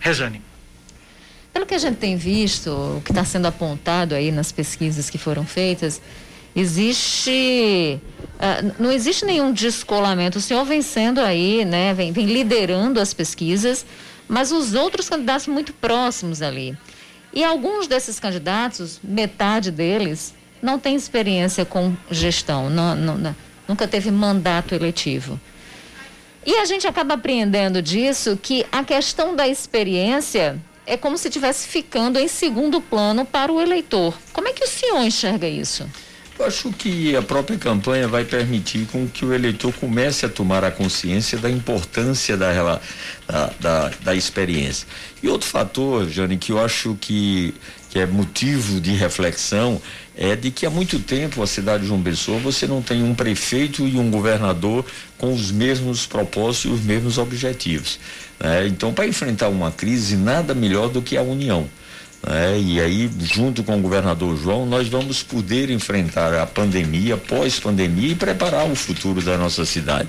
[0.00, 0.42] Rejane.
[1.52, 5.18] Pelo que a gente tem visto, o que está sendo apontado aí nas pesquisas que
[5.18, 6.00] foram feitas,
[6.60, 8.00] existe.
[8.38, 10.38] Uh, não existe nenhum descolamento.
[10.38, 13.84] O senhor vem sendo aí, né, vem, vem liderando as pesquisas,
[14.28, 16.76] mas os outros candidatos muito próximos ali.
[17.32, 23.36] E alguns desses candidatos, metade deles, não tem experiência com gestão, não, não,
[23.66, 25.38] nunca teve mandato eletivo.
[26.46, 31.68] E a gente acaba apreendendo disso que a questão da experiência é como se estivesse
[31.68, 34.16] ficando em segundo plano para o eleitor.
[34.32, 35.86] Como é que o senhor enxerga isso?
[36.38, 40.62] Eu acho que a própria campanha vai permitir com que o eleitor comece a tomar
[40.62, 42.80] a consciência da importância da,
[43.26, 44.86] da, da, da experiência.
[45.20, 47.52] E outro fator, Jane, que eu acho que,
[47.90, 49.82] que é motivo de reflexão
[50.16, 53.16] é de que há muito tempo a cidade de João Pessoa você não tem um
[53.16, 54.84] prefeito e um governador
[55.16, 57.98] com os mesmos propósitos e os mesmos objetivos.
[58.38, 58.68] Né?
[58.68, 61.68] Então, para enfrentar uma crise, nada melhor do que a união.
[62.26, 62.60] Né?
[62.60, 68.14] E aí, junto com o governador João, nós vamos poder enfrentar a pandemia, pós-pandemia e
[68.14, 70.08] preparar o futuro da nossa cidade.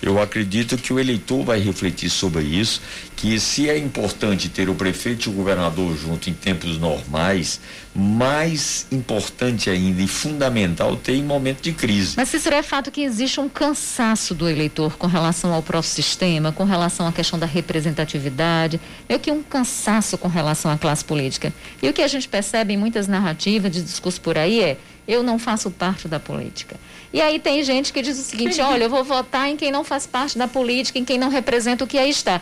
[0.00, 2.80] Eu acredito que o eleitor vai refletir sobre isso,
[3.16, 7.60] que se é importante ter o prefeito e o governador junto em tempos normais,
[7.98, 12.14] mais importante ainda e fundamental ter em momento de crise.
[12.16, 16.52] Mas Cícero, é fato que existe um cansaço do eleitor com relação ao próprio sistema,
[16.52, 21.52] com relação à questão da representatividade, meio que um cansaço com relação à classe política.
[21.82, 24.76] E o que a gente percebe em muitas narrativas de discurso por aí é
[25.08, 26.76] eu não faço parte da política.
[27.12, 29.82] E aí tem gente que diz o seguinte: olha, eu vou votar em quem não
[29.82, 32.40] faz parte da política, em quem não representa o que aí está.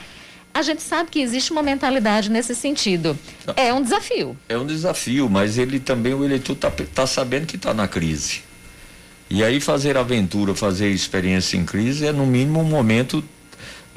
[0.56, 3.14] A gente sabe que existe uma mentalidade nesse sentido.
[3.56, 4.34] É um desafio.
[4.48, 8.40] É um desafio, mas ele também, o eleitor está tá sabendo que está na crise.
[9.28, 13.22] E aí fazer aventura, fazer experiência em crise é no mínimo um momento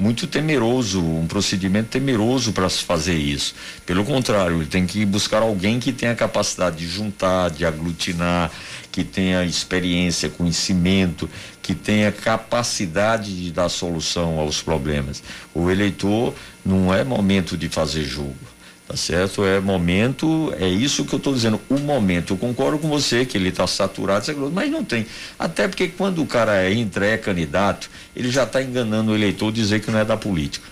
[0.00, 3.54] muito temeroso, um procedimento temeroso para se fazer isso.
[3.84, 8.50] Pelo contrário, ele tem que buscar alguém que tenha capacidade de juntar, de aglutinar,
[8.90, 11.28] que tenha experiência, conhecimento,
[11.60, 15.22] que tenha capacidade de dar solução aos problemas.
[15.54, 16.34] O eleitor
[16.64, 18.49] não é momento de fazer jogo
[18.90, 19.44] tá certo?
[19.44, 22.34] É momento, é isso que eu estou dizendo, o momento.
[22.34, 25.06] Eu concordo com você que ele está saturado, mas não tem.
[25.38, 29.78] Até porque quando o cara entra, é candidato, ele já está enganando o eleitor dizer
[29.80, 30.66] que não é da política,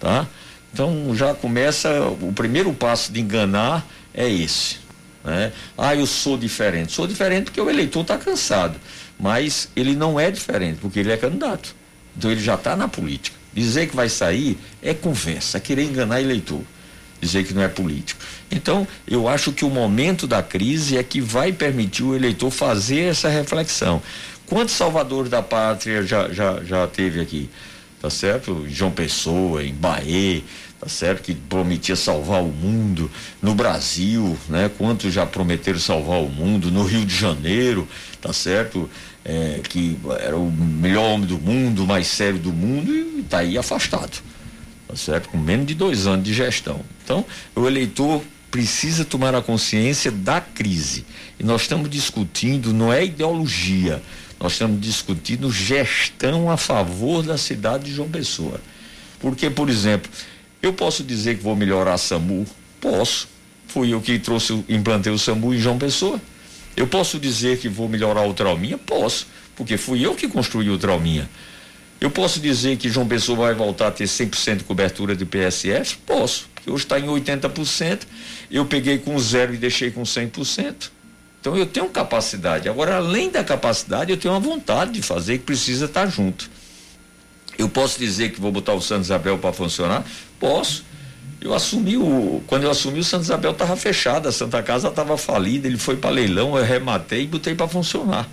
[0.00, 0.26] tá?
[0.72, 1.90] Então já começa,
[2.22, 4.76] o primeiro passo de enganar é esse,
[5.22, 5.52] né?
[5.76, 6.92] Ah, eu sou diferente.
[6.92, 8.80] Sou diferente porque o eleitor está cansado,
[9.20, 11.76] mas ele não é diferente porque ele é candidato.
[12.16, 13.36] Então ele já está na política.
[13.52, 16.62] Dizer que vai sair é conversa, é querer enganar eleitor
[17.20, 18.20] dizer que não é político.
[18.50, 23.10] Então, eu acho que o momento da crise é que vai permitir o eleitor fazer
[23.10, 24.02] essa reflexão.
[24.46, 27.50] Quantos salvadores da pátria já, já, já teve aqui?
[28.00, 28.64] Tá certo?
[28.68, 30.42] João Pessoa, em Bahia,
[30.80, 31.22] tá certo?
[31.22, 33.10] Que prometia salvar o mundo
[33.42, 34.70] no Brasil, né?
[34.78, 37.88] Quantos já prometeram salvar o mundo no Rio de Janeiro,
[38.20, 38.88] tá certo?
[39.24, 43.38] É, que era o melhor homem do mundo, o mais sério do mundo e está
[43.38, 44.22] aí afastado,
[44.88, 45.28] tá certo?
[45.28, 46.80] Com menos de dois anos de gestão.
[47.04, 47.24] Então,
[47.54, 51.04] o eleitor precisa tomar a consciência da crise.
[51.38, 54.02] E nós estamos discutindo, não é ideologia,
[54.40, 58.60] nós estamos discutindo gestão a favor da cidade de João Pessoa.
[59.20, 60.10] Porque, por exemplo,
[60.62, 62.46] eu posso dizer que vou melhorar a SAMU?
[62.80, 63.28] Posso.
[63.66, 66.20] Fui eu que trouxe, implantei o SAMU em João Pessoa.
[66.76, 68.78] Eu posso dizer que vou melhorar o Trauminha?
[68.78, 69.26] Posso,
[69.56, 71.28] porque fui eu que construí o Trauminha.
[72.00, 75.98] Eu posso dizer que João Pessoa vai voltar a ter 100% de cobertura de PSF?
[76.06, 78.02] Posso, porque hoje está em 80%.
[78.50, 80.90] Eu peguei com zero e deixei com 100%.
[81.40, 82.68] Então eu tenho capacidade.
[82.68, 86.48] Agora, além da capacidade, eu tenho uma vontade de fazer que precisa estar junto.
[87.56, 90.04] Eu posso dizer que vou botar o Santo Isabel para funcionar?
[90.38, 90.84] Posso.
[91.40, 92.42] Eu assumi o.
[92.46, 95.96] Quando eu assumi, o Santo Isabel estava fechado, a Santa Casa estava falida, ele foi
[95.96, 98.28] para leilão, eu rematei e botei para funcionar.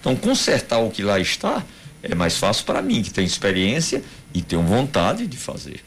[0.00, 1.64] Então, consertar o que lá está
[2.10, 4.02] é mais fácil para mim, que tenho experiência
[4.32, 5.80] e tenho vontade de fazer.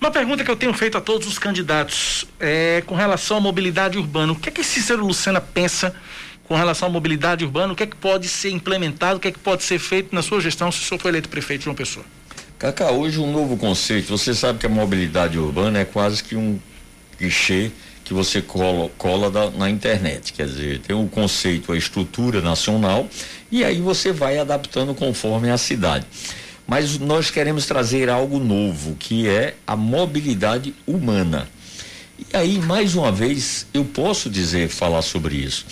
[0.00, 3.96] Uma pergunta que eu tenho feito a todos os candidatos é com relação à mobilidade
[3.96, 4.32] urbana.
[4.32, 5.94] O que é que Cícero Lucena pensa
[6.44, 7.72] com relação à mobilidade urbana?
[7.72, 9.16] O que é que pode ser implementado?
[9.16, 11.30] O que é que pode ser feito na sua gestão se o senhor for eleito
[11.30, 12.04] prefeito de uma pessoa?
[12.58, 14.08] Cacá, hoje um novo conceito.
[14.08, 16.58] Você sabe que a mobilidade urbana é quase que um
[17.16, 17.70] clichê
[18.04, 20.32] que você cola, cola da, na internet.
[20.32, 23.08] Quer dizer, tem o conceito, a estrutura nacional,
[23.50, 26.06] e aí você vai adaptando conforme a cidade.
[26.66, 31.48] Mas nós queremos trazer algo novo, que é a mobilidade humana.
[32.18, 35.66] E aí, mais uma vez, eu posso dizer, falar sobre isso.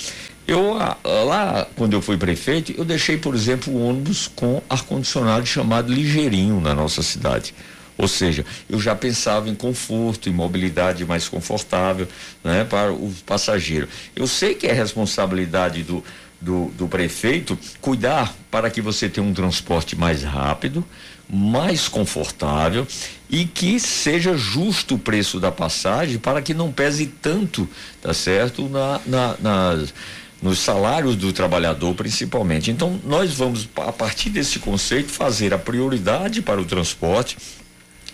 [0.46, 5.92] Eu, lá, quando eu fui prefeito, eu deixei, por exemplo, o ônibus com ar-condicionado chamado
[5.92, 7.54] Ligeirinho na nossa cidade.
[7.98, 12.08] Ou seja, eu já pensava em conforto, em mobilidade mais confortável
[12.42, 13.88] né, para o passageiro.
[14.16, 16.02] Eu sei que é responsabilidade do,
[16.40, 20.84] do, do prefeito cuidar para que você tenha um transporte mais rápido,
[21.28, 22.86] mais confortável
[23.30, 27.68] e que seja justo o preço da passagem para que não pese tanto,
[28.02, 29.94] tá certo, na, na, nas,
[30.42, 32.70] nos salários do trabalhador principalmente.
[32.70, 37.38] Então nós vamos a partir desse conceito fazer a prioridade para o transporte,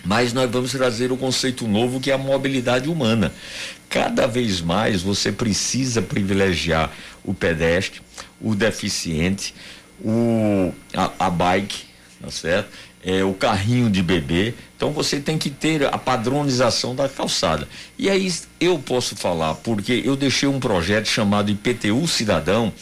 [0.09, 3.31] mas nós vamos trazer o conceito novo que é a mobilidade humana.
[3.91, 6.91] Cada vez mais você precisa privilegiar
[7.23, 8.01] o pedestre,
[8.41, 9.55] o deficiente,
[10.03, 11.85] o, a, a bike,
[12.23, 12.71] tá certo?
[13.05, 14.55] É, o carrinho de bebê.
[14.79, 17.69] Então você tem que ter a padronização da calçada.
[17.99, 22.73] E aí eu posso falar, porque eu deixei um projeto chamado IPTU Cidadão,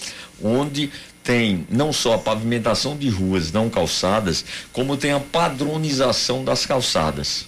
[0.41, 0.93] onde
[1.27, 7.47] tem não só a pavimentação de ruas não calçadas, como tem a padronização das calçadas.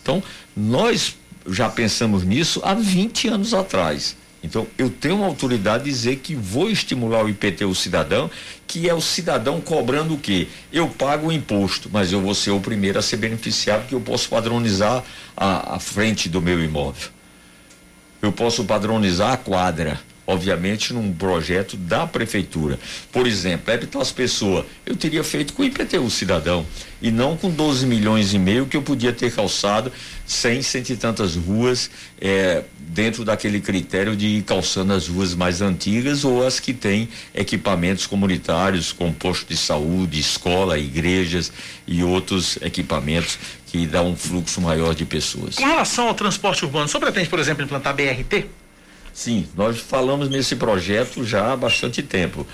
[0.00, 0.22] Então,
[0.56, 4.16] nós já pensamos nisso há 20 anos atrás.
[4.42, 8.30] Então, eu tenho uma autoridade de dizer que vou estimular o IPTU cidadão,
[8.66, 10.48] que é o cidadão cobrando o quê?
[10.72, 14.00] Eu pago o imposto, mas eu vou ser o primeiro a ser beneficiado, porque eu
[14.00, 15.04] posso padronizar
[15.36, 17.10] a, a frente do meu imóvel.
[18.22, 20.00] Eu posso padronizar a quadra
[20.30, 22.78] obviamente num projeto da prefeitura.
[23.12, 26.64] Por exemplo, Epitas Pessoa, eu teria feito com o IPTU cidadão
[27.02, 29.92] e não com 12 milhões e meio que eu podia ter calçado
[30.26, 35.60] 100, cento e tantas ruas é, dentro daquele critério de ir calçando as ruas mais
[35.62, 41.52] antigas ou as que têm equipamentos comunitários, como posto de saúde, escola, igrejas
[41.86, 45.54] e outros equipamentos que dão um fluxo maior de pessoas.
[45.54, 48.46] Com relação ao transporte urbano, só pretende, por exemplo, implantar BRT?
[49.12, 52.46] Sim, nós falamos nesse projeto já há bastante tempo.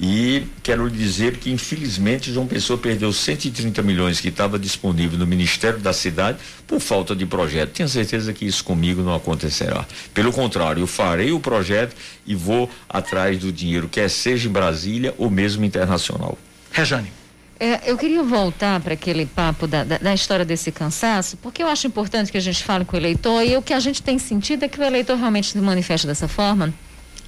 [0.00, 5.26] E quero lhe dizer que, infelizmente, João Pessoa perdeu 130 milhões que estava disponível no
[5.26, 7.72] Ministério da Cidade por falta de projeto.
[7.72, 9.86] Tenho certeza que isso comigo não acontecerá.
[10.12, 11.96] Pelo contrário, eu farei o projeto
[12.26, 16.38] e vou atrás do dinheiro, quer seja em Brasília ou mesmo internacional.
[16.70, 17.21] Rejane.
[17.64, 21.68] É, eu queria voltar para aquele papo da, da, da, história desse cansaço, porque eu
[21.68, 24.18] acho importante que a gente fale com o eleitor e o que a gente tem
[24.18, 26.74] sentido é que o eleitor realmente se manifesta dessa forma,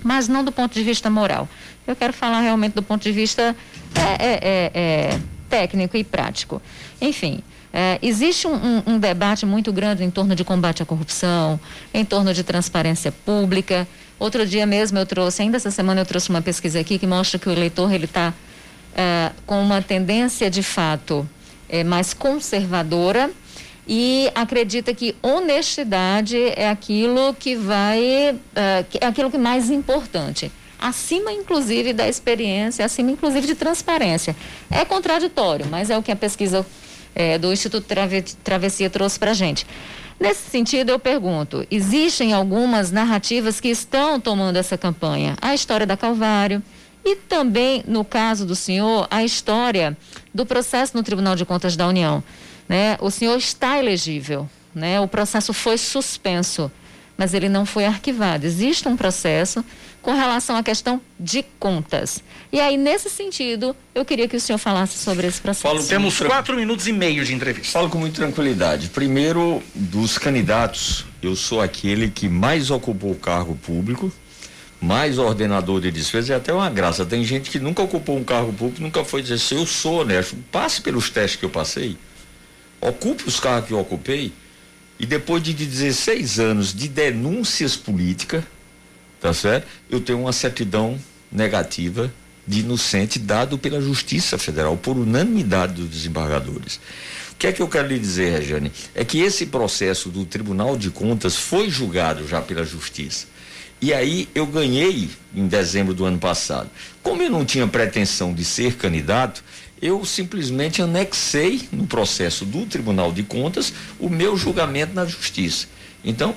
[0.02, 1.48] mas não do ponto de vista moral.
[1.86, 3.54] Eu quero falar realmente do ponto de vista
[3.94, 6.60] é, é, é, é técnico e prático.
[7.00, 7.40] Enfim,
[7.72, 11.60] é, existe um, um, um, debate muito grande em torno de combate à corrupção,
[11.92, 13.86] em torno de transparência pública.
[14.18, 17.38] Outro dia mesmo eu trouxe, ainda essa semana eu trouxe uma pesquisa aqui que mostra
[17.38, 18.34] que o eleitor ele está
[18.94, 21.28] é, com uma tendência de fato
[21.68, 23.30] é, mais conservadora
[23.86, 30.50] e acredita que honestidade é aquilo que vai, é, é aquilo que mais importante
[30.84, 34.36] acima inclusive da experiência, acima inclusive de transparência.
[34.70, 36.66] É contraditório, mas é o que a pesquisa
[37.14, 39.66] é, do Instituto Trave Travessia trouxe para gente.
[40.20, 45.36] Nesse sentido, eu pergunto: existem algumas narrativas que estão tomando essa campanha?
[45.40, 46.62] A história da Calvário
[47.04, 49.96] e também, no caso do senhor, a história
[50.32, 52.24] do processo no Tribunal de Contas da União.
[52.68, 52.96] Né?
[53.00, 54.98] O senhor está elegível, né?
[55.00, 56.72] o processo foi suspenso,
[57.16, 58.46] mas ele não foi arquivado.
[58.46, 59.62] Existe um processo
[60.00, 62.22] com relação à questão de contas.
[62.52, 65.62] E aí, nesse sentido, eu queria que o senhor falasse sobre esse processo.
[65.74, 67.72] Falo, Temos quatro minutos e meio de entrevista.
[67.72, 68.88] Falo com muita tranquilidade.
[68.88, 74.12] Primeiro, dos candidatos, eu sou aquele que mais ocupou o cargo público,
[74.84, 77.06] mais ordenador de despesas, é até uma graça.
[77.06, 80.36] Tem gente que nunca ocupou um cargo público, nunca foi dizer se eu sou honesto.
[80.52, 81.96] Passe pelos testes que eu passei,
[82.80, 84.32] ocupe os cargos que eu ocupei,
[85.00, 88.44] e depois de 16 anos de denúncias políticas,
[89.20, 89.66] tá certo?
[89.88, 90.98] Eu tenho uma certidão
[91.32, 92.12] negativa
[92.46, 96.78] de inocente dado pela Justiça Federal, por unanimidade dos desembargadores.
[97.32, 98.70] O que é que eu quero lhe dizer, Regiane?
[98.94, 103.26] É que esse processo do Tribunal de Contas foi julgado já pela Justiça.
[103.84, 106.70] E aí eu ganhei em dezembro do ano passado.
[107.02, 109.44] Como eu não tinha pretensão de ser candidato,
[109.82, 115.66] eu simplesmente anexei no processo do Tribunal de Contas o meu julgamento na Justiça.
[116.02, 116.34] Então,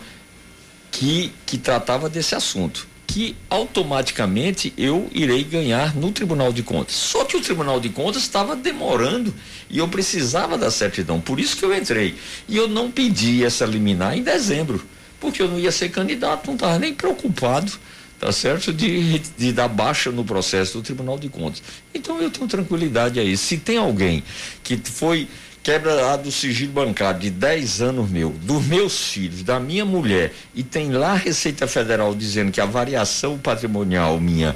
[0.92, 2.86] que, que tratava desse assunto.
[3.08, 6.96] Que automaticamente eu irei ganhar no Tribunal de Contas.
[6.96, 9.34] Só que o Tribunal de Contas estava demorando
[9.70, 12.18] e eu precisava da certidão, por isso que eu entrei.
[12.46, 14.86] E eu não pedi essa liminar em dezembro,
[15.20, 17.72] porque eu não ia ser candidato, não estava nem preocupado
[18.20, 18.74] tá certo?
[18.74, 21.62] De, de dar baixa no processo do Tribunal de Contas.
[21.94, 23.38] Então eu tenho tranquilidade aí.
[23.38, 24.24] Se tem alguém
[24.64, 25.28] que foi
[25.68, 30.64] quebra do sigilo bancário de 10 anos meu, dos meus filhos, da minha mulher, e
[30.64, 34.56] tem lá a Receita Federal dizendo que a variação patrimonial minha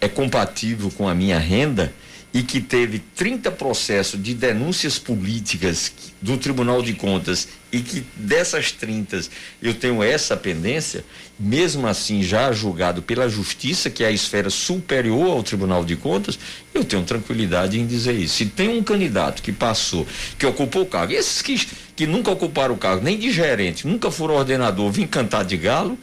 [0.00, 1.92] é compatível com a minha renda,
[2.32, 8.72] e que teve 30 processos de denúncias políticas do Tribunal de Contas e que dessas
[8.72, 9.22] 30
[9.62, 11.04] eu tenho essa pendência,
[11.38, 16.38] mesmo assim já julgado pela Justiça, que é a esfera superior ao Tribunal de Contas,
[16.74, 18.36] eu tenho tranquilidade em dizer isso.
[18.36, 20.06] Se tem um candidato que passou,
[20.38, 24.10] que ocupou o cargo, esses que, que nunca ocuparam o cargo, nem de gerente, nunca
[24.10, 25.98] foram ordenador, vim cantar de galo,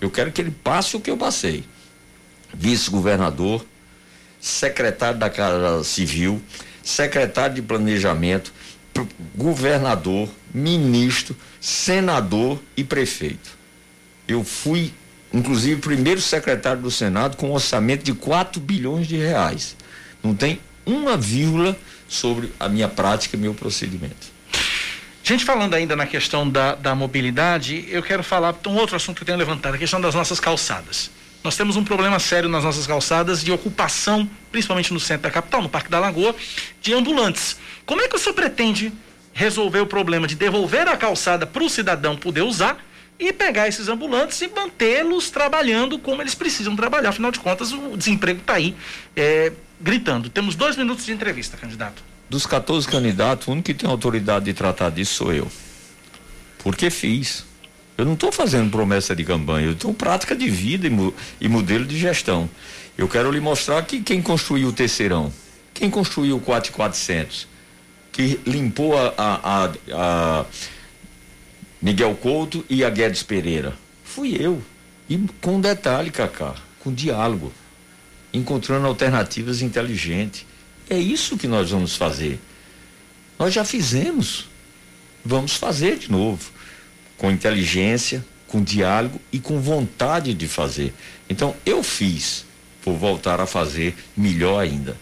[0.00, 1.62] eu quero que ele passe o que eu passei.
[2.54, 3.64] Vice-governador,
[4.42, 6.42] secretário da Casa Civil,
[6.82, 8.52] secretário de Planejamento,
[9.36, 13.56] governador, ministro, senador e prefeito.
[14.26, 14.92] Eu fui,
[15.32, 19.76] inclusive, primeiro secretário do Senado com um orçamento de 4 bilhões de reais.
[20.20, 21.76] Não tem uma vírgula
[22.08, 24.32] sobre a minha prática e meu procedimento.
[25.22, 29.22] Gente, falando ainda na questão da, da mobilidade, eu quero falar um outro assunto que
[29.22, 31.12] eu tenho levantado, a questão das nossas calçadas.
[31.42, 35.60] Nós temos um problema sério nas nossas calçadas de ocupação, principalmente no centro da capital,
[35.60, 36.34] no Parque da Lagoa,
[36.80, 37.56] de ambulantes.
[37.84, 38.92] Como é que o senhor pretende
[39.32, 42.78] resolver o problema de devolver a calçada para o cidadão poder usar
[43.18, 47.08] e pegar esses ambulantes e mantê-los trabalhando como eles precisam trabalhar?
[47.08, 48.76] Afinal de contas, o desemprego está aí
[49.16, 50.28] é, gritando.
[50.28, 52.04] Temos dois minutos de entrevista, candidato.
[52.30, 55.50] Dos 14 candidatos, o único que tem autoridade de tratar disso sou eu.
[56.58, 57.44] Porque fiz.
[57.96, 61.84] Eu não estou fazendo promessa de campanha, eu tenho prática de vida e, e, modelo
[61.84, 62.48] de gestão.
[62.96, 65.32] Eu quero lhe mostrar que quem construiu o terceirão,
[65.74, 67.46] quem construiu o 4400,
[68.10, 69.72] que limpou a, a, a,
[70.40, 70.46] a
[71.80, 74.62] Miguel Couto e a Guedes Pereira, fui eu.
[75.08, 77.52] E com detalhe, Cacá, com diálogo,
[78.32, 80.46] encontrando alternativas inteligentes.
[80.88, 82.40] É isso que nós vamos fazer.
[83.38, 84.48] Nós já fizemos.
[85.24, 86.51] Vamos fazer de novo
[87.22, 90.92] com inteligência, com diálogo e com vontade de fazer.
[91.30, 92.44] Então, eu fiz,
[92.84, 94.96] vou voltar a fazer melhor ainda.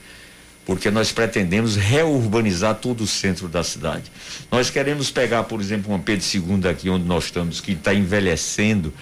[0.67, 4.13] Porque nós pretendemos reurbanizar todo o centro da cidade.
[4.53, 8.93] Nós queremos pegar, por exemplo, uma Pedro II aqui onde nós estamos, que está envelhecendo,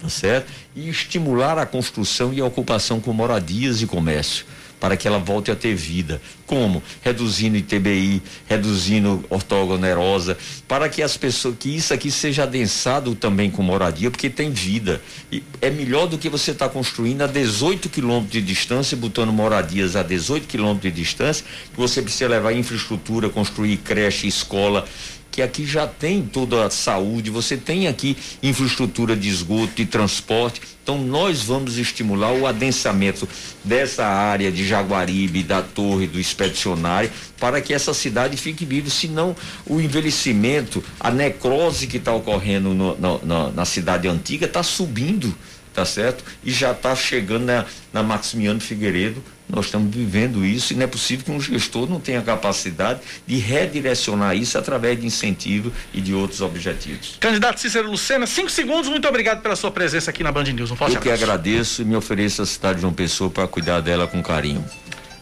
[0.00, 0.50] tá certo?
[0.74, 4.44] E estimular a construção e a ocupação com moradias e comércio
[4.78, 6.20] para que ela volte a ter vida.
[6.46, 6.82] Como?
[7.02, 10.36] Reduzindo ITBI, reduzindo ortogonerosa,
[10.68, 15.00] para que as pessoas, que isso aqui seja adensado também com moradia, porque tem vida.
[15.32, 19.32] E é melhor do que você estar tá construindo a 18 quilômetros de distância, botando
[19.32, 24.84] moradias a 18 quilômetros de distância, que você precisa levar infraestrutura, construir creche, escola,
[25.34, 30.60] que aqui já tem toda a saúde, você tem aqui infraestrutura de esgoto, de transporte.
[30.80, 33.28] Então nós vamos estimular o adensamento
[33.64, 37.10] dessa área de Jaguaribe, da torre, do expedicionário,
[37.40, 39.34] para que essa cidade fique viva, senão
[39.66, 45.34] o envelhecimento, a necrose que está ocorrendo no, no, na cidade antiga está subindo
[45.72, 46.24] tá certo?
[46.44, 49.20] E já está chegando na, na Maximiano Figueiredo.
[49.48, 53.36] Nós estamos vivendo isso e não é possível que um gestor não tenha capacidade de
[53.36, 57.16] redirecionar isso através de incentivo e de outros objetivos.
[57.20, 60.70] Candidato Cícero Lucena, cinco segundos, muito obrigado pela sua presença aqui na Band News.
[60.70, 63.80] Um forte Eu que agradeço e me ofereço a cidade de João Pessoa para cuidar
[63.80, 64.64] dela com carinho.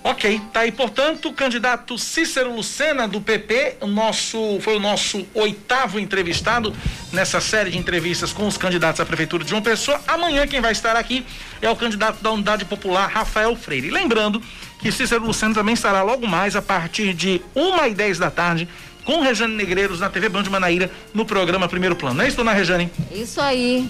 [0.04, 6.00] Ok, tá aí, portanto, o candidato Cícero Lucena, do PP, nosso, foi o nosso oitavo
[6.00, 6.74] entrevistado
[7.12, 10.00] nessa série de entrevistas com os candidatos à Prefeitura de João Pessoa.
[10.08, 11.24] Amanhã quem vai estar aqui
[11.60, 13.90] é o candidato da Unidade Popular, Rafael Freire.
[13.90, 14.42] Lembrando
[14.80, 18.68] que Cícero Lucena também estará logo mais a partir de uma e dez da tarde
[19.04, 22.16] com Rejane Negreiros na TV Band Manaíra no programa Primeiro Plano.
[22.16, 22.90] Não é isso, dona Rejane?
[23.12, 23.88] Isso aí.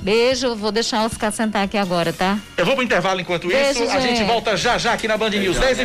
[0.00, 2.38] Beijo, vou deixar o Oscar sentar aqui agora, tá?
[2.56, 3.92] Eu vou pro intervalo enquanto Beijo, isso.
[3.92, 3.96] Gente.
[3.96, 5.78] A gente volta já já aqui na Band News, 10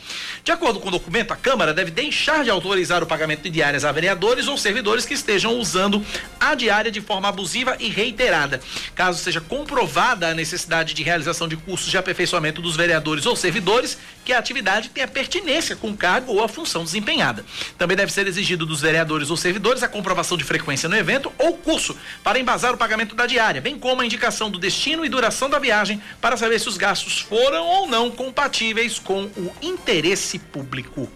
[0.43, 3.85] De acordo com o documento, a Câmara deve deixar de autorizar o pagamento de diárias
[3.85, 6.05] a vereadores ou servidores que estejam usando
[6.41, 8.61] a diária de forma abusiva e reiterada.
[8.95, 13.37] Caso seja comprovada a necessidade necessidade de realização de cursos de aperfeiçoamento dos vereadores ou
[13.37, 17.45] servidores que a atividade tenha pertinência com o cargo ou a função desempenhada.
[17.77, 21.57] Também deve ser exigido dos vereadores ou servidores a comprovação de frequência no evento ou
[21.59, 25.51] curso para embasar o pagamento da diária, bem como a indicação do destino e duração
[25.51, 31.11] da viagem para saber se os gastos foram ou não compatíveis com o interesse público.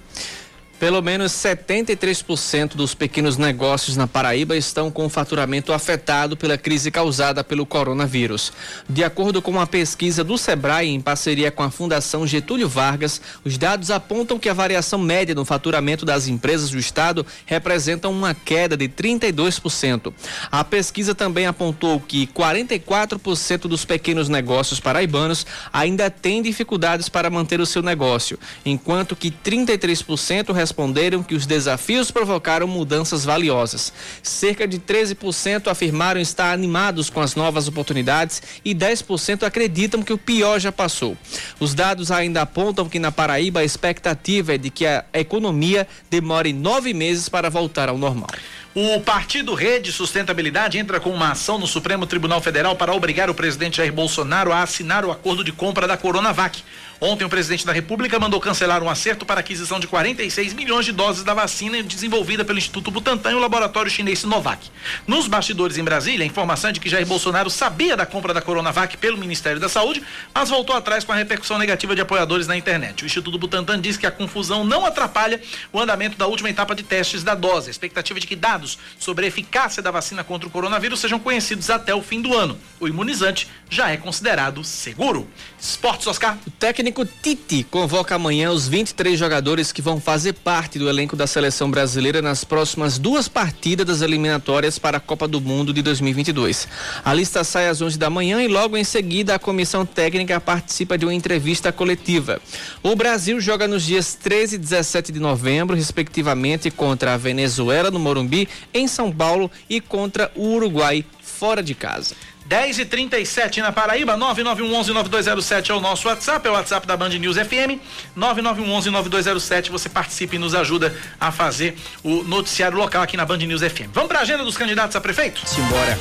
[0.78, 7.42] Pelo menos 73% dos pequenos negócios na Paraíba estão com faturamento afetado pela crise causada
[7.42, 8.52] pelo coronavírus.
[8.88, 13.58] De acordo com uma pesquisa do Sebrae em parceria com a Fundação Getúlio Vargas, os
[13.58, 18.76] dados apontam que a variação média no faturamento das empresas do estado representa uma queda
[18.76, 20.12] de 32%.
[20.48, 27.60] A pesquisa também apontou que 44% dos pequenos negócios paraibanos ainda têm dificuldades para manter
[27.60, 33.90] o seu negócio, enquanto que 33% responderam que os desafios provocaram mudanças valiosas.
[34.22, 40.18] Cerca de 13% afirmaram estar animados com as novas oportunidades e 10% acreditam que o
[40.18, 41.16] pior já passou.
[41.58, 46.52] Os dados ainda apontam que na Paraíba a expectativa é de que a economia demore
[46.52, 48.28] nove meses para voltar ao normal.
[48.74, 53.34] O Partido Rede Sustentabilidade entra com uma ação no Supremo Tribunal Federal para obrigar o
[53.34, 56.62] presidente Jair Bolsonaro a assinar o acordo de compra da Coronavac.
[57.00, 60.90] Ontem, o presidente da República mandou cancelar um acerto para aquisição de 46 milhões de
[60.90, 64.68] doses da vacina desenvolvida pelo Instituto Butantan e o laboratório chinês Sinovac.
[65.06, 68.40] Nos bastidores em Brasília, a informação é de que Jair Bolsonaro sabia da compra da
[68.40, 70.02] Coronavac pelo Ministério da Saúde,
[70.34, 73.04] mas voltou atrás com a repercussão negativa de apoiadores na internet.
[73.04, 75.40] O Instituto Butantan diz que a confusão não atrapalha
[75.72, 77.68] o andamento da última etapa de testes da dose.
[77.68, 81.20] A expectativa é de que dados sobre a eficácia da vacina contra o coronavírus sejam
[81.20, 82.58] conhecidos até o fim do ano.
[82.80, 85.28] O imunizante já é considerado seguro.
[85.60, 86.36] Esportes, Oscar.
[86.44, 86.50] O
[86.88, 91.70] técnico Tite convoca amanhã os 23 jogadores que vão fazer parte do elenco da seleção
[91.70, 96.66] brasileira nas próximas duas partidas das eliminatórias para a Copa do Mundo de 2022.
[97.04, 100.96] A lista sai às 11 da manhã e logo em seguida a comissão técnica participa
[100.96, 102.40] de uma entrevista coletiva.
[102.82, 107.98] O Brasil joga nos dias 13 e 17 de novembro, respectivamente, contra a Venezuela no
[107.98, 112.14] Morumbi, em São Paulo, e contra o Uruguai fora de casa.
[112.48, 117.10] 10 e 37 na Paraíba, 9911-9207 é o nosso WhatsApp, é o WhatsApp da Band
[117.10, 117.78] News FM.
[118.16, 123.60] 9911-9207, você participa e nos ajuda a fazer o noticiário local aqui na Band News
[123.60, 123.92] FM.
[123.92, 125.46] Vamos para a agenda dos candidatos a prefeito?
[125.46, 125.98] Simbora.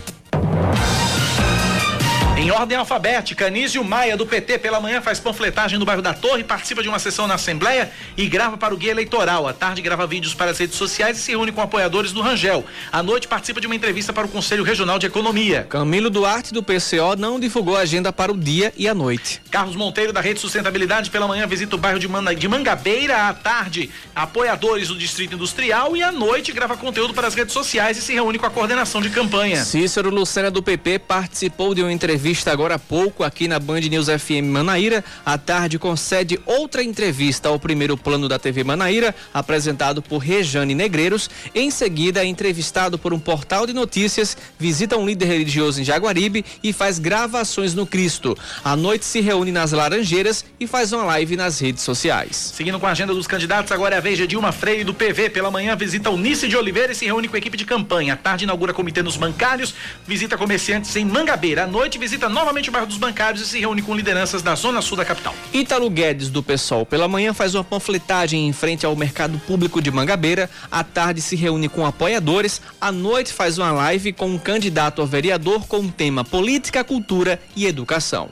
[2.38, 6.43] Em ordem alfabética, Anísio Maia, do PT, pela manhã faz panfletagem no bairro da Torre,
[6.43, 9.47] participa de uma sessão na Assembleia e grava para o guia eleitoral.
[9.47, 12.63] À tarde, grava vídeos para as redes sociais e se reúne com apoiadores do Rangel.
[12.91, 15.65] À noite, participa de uma entrevista para o Conselho Regional de Economia.
[15.67, 19.41] Camilo Duarte, do PCO, não divulgou a agenda para o dia e a noite.
[19.49, 23.29] Carlos Monteiro, da Rede Sustentabilidade, pela manhã visita o bairro de, Manda, de Mangabeira.
[23.29, 27.97] À tarde, apoiadores do Distrito Industrial e à noite, grava conteúdo para as redes sociais
[27.97, 29.65] e se reúne com a coordenação de campanha.
[29.65, 34.07] Cícero Lucena, do PP, participou de uma entrevista agora há pouco aqui na Band News
[34.07, 35.03] FM Manaíra.
[35.25, 41.30] À tarde concede outra entrevista ao primeiro plano da TV Manaíra, apresentado por Rejane Negreiros.
[41.55, 46.43] Em seguida, é entrevistado por um portal de notícias, visita um líder religioso em Jaguaribe
[46.61, 48.38] e faz gravações no Cristo.
[48.61, 52.51] À noite se reúne nas Laranjeiras e faz uma live nas redes sociais.
[52.55, 55.30] Seguindo com a agenda dos candidatos, agora é a vez de Dilma Freire do PV.
[55.30, 58.13] Pela manhã visita o Nice de Oliveira e se reúne com a equipe de campanha.
[58.13, 59.73] À tarde inaugura comitê nos bancários,
[60.05, 61.63] visita comerciantes em Mangabeira.
[61.63, 64.82] À noite visita novamente o bairro dos bancários e se reúne com lideranças da zona
[64.82, 65.36] sul da capital.
[65.53, 69.91] Ítalo Guedes, do PSOL, pela manhã faz uma panfletagem em frente ao mercado público de
[69.91, 70.49] Mangabeira.
[70.72, 72.61] À tarde se reúne com apoiadores.
[72.82, 77.39] À noite faz uma live com um candidato a vereador com o tema Política, Cultura
[77.55, 78.30] e Educação.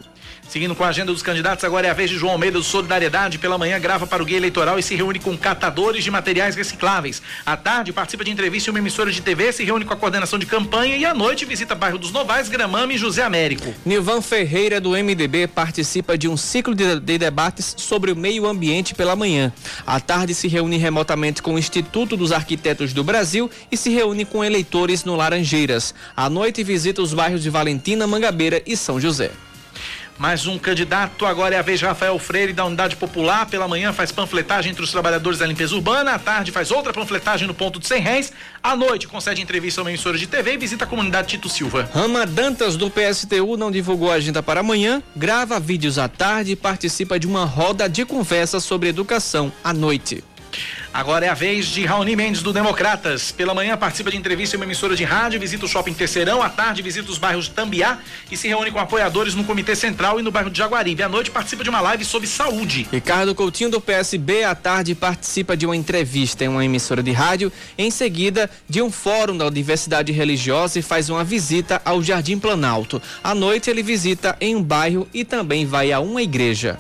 [0.47, 3.37] Seguindo com a agenda dos candidatos, agora é a vez de João Almeida do Solidariedade.
[3.37, 7.21] Pela manhã, grava para o Guia Eleitoral e se reúne com catadores de materiais recicláveis.
[7.45, 10.39] À tarde, participa de entrevista em uma emissora de TV, se reúne com a coordenação
[10.39, 13.73] de campanha e à noite visita bairro dos Novais, Gramame e José Américo.
[13.85, 18.95] Nilvan Ferreira, do MDB, participa de um ciclo de, de debates sobre o meio ambiente
[18.95, 19.51] pela manhã.
[19.85, 24.25] À tarde, se reúne remotamente com o Instituto dos Arquitetos do Brasil e se reúne
[24.25, 25.93] com eleitores no Laranjeiras.
[26.15, 29.31] À noite, visita os bairros de Valentina, Mangabeira e São José.
[30.17, 33.45] Mais um candidato, agora é a vez de Rafael Freire, da Unidade Popular.
[33.47, 36.13] Pela manhã faz panfletagem entre os trabalhadores da limpeza urbana.
[36.13, 38.33] À tarde faz outra panfletagem no ponto de 100 réis.
[38.63, 41.89] À noite concede entrevista a uma emissora de TV e visita a comunidade Tito Silva.
[41.93, 45.03] Rama Dantas, do PSTU, não divulgou a agenda para amanhã.
[45.15, 50.23] Grava vídeos à tarde e participa de uma roda de conversa sobre educação à noite.
[50.93, 53.29] Agora é a vez de Raoni Mendes do Democratas.
[53.29, 56.49] Pela manhã participa de entrevista em uma emissora de rádio, visita o shopping Terceirão, à
[56.49, 57.99] tarde visita os bairros de Tambiá
[58.31, 61.03] e se reúne com apoiadores no Comitê Central e no bairro de Jaguaribe.
[61.03, 62.87] À noite participa de uma live sobre saúde.
[62.91, 67.51] Ricardo Coutinho do PSB à tarde participa de uma entrevista em uma emissora de rádio,
[67.77, 73.01] em seguida de um fórum da Diversidade Religiosa e faz uma visita ao Jardim Planalto.
[73.21, 76.79] À noite ele visita em um bairro e também vai a uma igreja.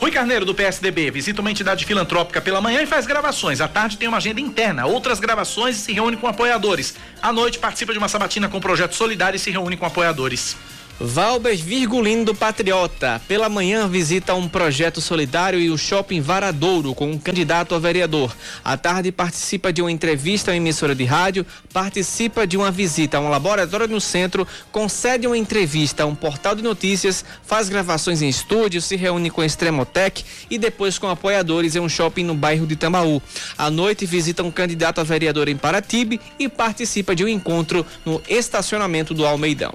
[0.00, 3.60] Rui Carneiro, do PSDB, visita uma entidade filantrópica pela manhã e faz gravações.
[3.60, 6.94] À tarde tem uma agenda interna, outras gravações e se reúne com apoiadores.
[7.22, 10.56] À noite participa de uma sabatina com projeto solidário e se reúne com apoiadores.
[11.00, 13.20] Valber Virgulino do Patriota.
[13.26, 18.34] Pela manhã visita um projeto solidário e o shopping Varadouro com um candidato a vereador.
[18.64, 23.20] À tarde participa de uma entrevista à emissora de rádio, participa de uma visita a
[23.20, 28.28] um laboratório no centro, concede uma entrevista a um portal de notícias, faz gravações em
[28.28, 32.68] estúdio, se reúne com a Extremotec e depois com apoiadores em um shopping no bairro
[32.68, 33.20] de Tambaú.
[33.58, 38.22] À noite visita um candidato a vereador em Paratibe e participa de um encontro no
[38.28, 39.74] estacionamento do Almeidão.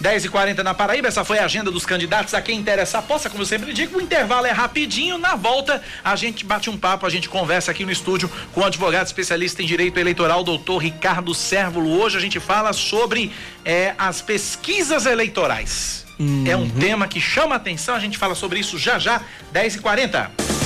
[0.00, 2.34] 10 e 40 na Paraíba, essa foi a agenda dos candidatos.
[2.34, 5.18] A quem interessa, aposta, como eu sempre digo, o intervalo é rapidinho.
[5.18, 8.64] Na volta, a gente bate um papo, a gente conversa aqui no estúdio com o
[8.64, 12.00] advogado especialista em direito eleitoral, doutor Ricardo Sérvulo.
[12.00, 13.32] Hoje a gente fala sobre
[13.64, 16.06] é, as pesquisas eleitorais.
[16.18, 16.44] Uhum.
[16.46, 19.22] É um tema que chama a atenção, a gente fala sobre isso já já,
[19.52, 20.57] 10 e 40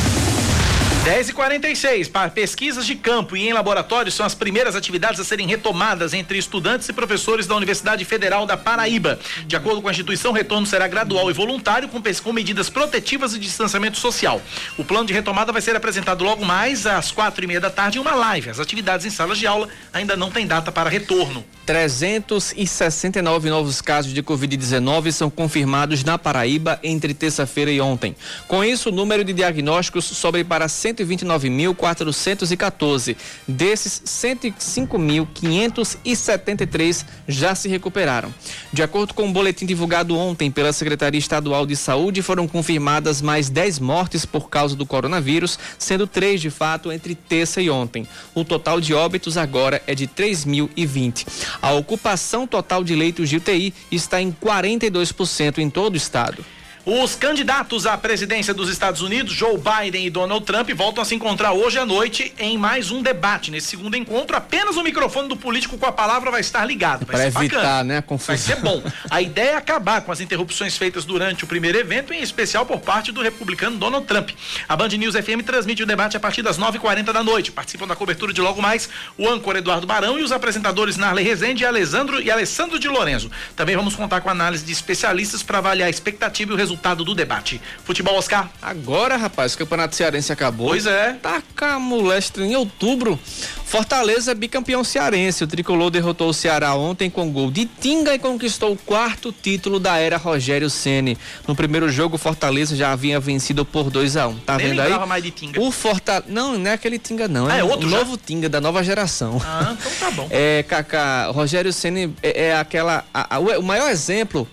[1.05, 5.24] 10 e 46 para pesquisas de campo e em laboratório são as primeiras atividades a
[5.24, 9.18] serem retomadas entre estudantes e professores da Universidade Federal da Paraíba.
[9.44, 13.34] De acordo com a instituição, o retorno será gradual e voluntário com, com medidas protetivas
[13.34, 14.40] e distanciamento social.
[14.78, 17.98] O plano de retomada vai ser apresentado logo mais às quatro e meia da tarde
[17.98, 18.50] em uma live.
[18.50, 21.44] As atividades em salas de aula ainda não têm data para retorno.
[21.66, 28.16] 369 novos casos de Covid-19 são confirmados na Paraíba entre terça-feira e ontem.
[28.48, 33.16] Com isso, o número de diagnósticos sobe para 129.414.
[33.47, 38.34] Desses, 105.573 já se recuperaram.
[38.72, 43.22] De acordo com o um boletim divulgado ontem pela Secretaria Estadual de Saúde, foram confirmadas
[43.22, 48.07] mais 10 mortes por causa do coronavírus, sendo três de fato entre terça e ontem.
[48.34, 51.26] O total de óbitos agora é de 3.020.
[51.61, 56.45] A ocupação total de leitos de UTI está em 42% em todo o estado.
[56.84, 61.14] Os candidatos à presidência dos Estados Unidos, Joe Biden e Donald Trump, voltam a se
[61.14, 63.52] encontrar hoje à noite em mais um debate.
[63.52, 67.06] Nesse segundo encontro, apenas o microfone do político com a palavra vai estar ligado.
[67.06, 67.84] Vai Para evitar, bacana.
[67.84, 68.34] né, a confusão.
[68.34, 68.82] Vai ser bom.
[69.08, 72.80] A ideia é acabar com as interrupções feitas durante o primeiro evento, em especial por
[72.80, 74.30] parte do republicano Donald Trump.
[74.68, 77.52] A Band News FM transmite o debate a partir das 9h40 da noite.
[77.52, 81.62] Participam da cobertura de logo mais o âncora Eduardo Barão e os apresentadores Narley Rezende
[81.62, 83.30] e Alessandro, e Alessandro de Lorenzo.
[83.54, 86.71] Também vamos contar com a análise de especialistas para avaliar a expectativa e o resultado
[87.04, 87.60] do debate.
[87.84, 88.50] Futebol, Oscar.
[88.60, 90.68] Agora, rapaz, o Campeonato Cearense acabou.
[90.68, 91.14] Pois é.
[91.22, 93.18] Taca a molestra em outubro.
[93.64, 95.44] Fortaleza é bicampeão cearense.
[95.44, 99.80] O tricolor derrotou o Ceará ontem com gol de Tinga e conquistou o quarto título
[99.80, 101.16] da era Rogério Ceni.
[101.48, 104.38] No primeiro jogo, o Fortaleza já havia vencido por 2 a 1 um.
[104.40, 105.06] Tá Nem vendo aí?
[105.06, 105.58] mais de Tinga.
[105.60, 106.26] O Fortaleza.
[106.28, 107.46] Não, não é aquele Tinga, não.
[107.46, 107.96] Ah, é o outro já?
[107.98, 109.40] novo Tinga da nova geração.
[109.44, 110.28] Ah, então tá bom.
[110.34, 113.04] É, Kaká, Rogério Ceni é, é aquela.
[113.14, 114.46] a- a- o o maior exemplo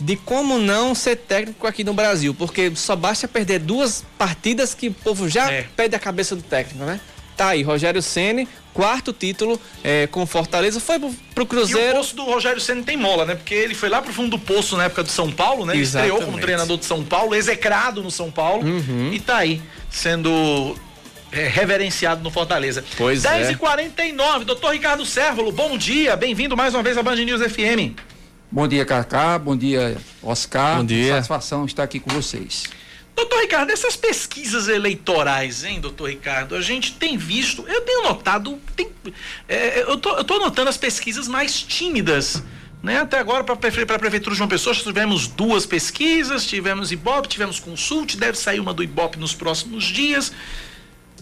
[0.00, 4.88] de como não ser técnico aqui no Brasil, porque só basta perder duas partidas que
[4.88, 5.66] o povo já É.
[5.76, 7.00] perde a cabeça do técnico, né?
[7.36, 11.94] Tá aí, Rogério Ceni, quarto título é, com Fortaleza, foi pro, pro E o Cruzeiro.
[11.96, 13.34] poço do Rogério Senna tem mola, né?
[13.36, 15.74] Porque ele foi lá pro fundo do poço na época do São Paulo, né?
[15.74, 16.42] Ele estreou como Exatamente.
[16.42, 18.64] treinador de São Paulo, execrado no São Paulo.
[18.66, 19.12] Uhum.
[19.12, 20.76] E tá aí, sendo
[21.30, 22.84] é, reverenciado no Fortaleza.
[22.96, 23.52] Pois 10 é.
[23.52, 27.94] e 49 doutor Ricardo Sérvulo, bom dia, bem-vindo mais uma vez à Band News FM.
[28.50, 29.38] Bom dia, Cacá.
[29.38, 30.78] Bom dia, Oscar.
[30.78, 31.14] Bom dia.
[31.14, 32.64] Satisfação estar aqui com vocês.
[33.14, 36.54] Doutor Ricardo, essas pesquisas eleitorais, hein, doutor Ricardo?
[36.54, 38.88] A gente tem visto, eu tenho notado, tem,
[39.48, 42.42] é, eu, tô, eu tô notando as pesquisas mais tímidas.
[42.80, 43.00] Né?
[43.00, 48.16] Até agora, para a Prefeitura de João Pessoa, tivemos duas pesquisas, tivemos Ibope, tivemos Consult,
[48.16, 50.32] deve sair uma do Ibope nos próximos dias.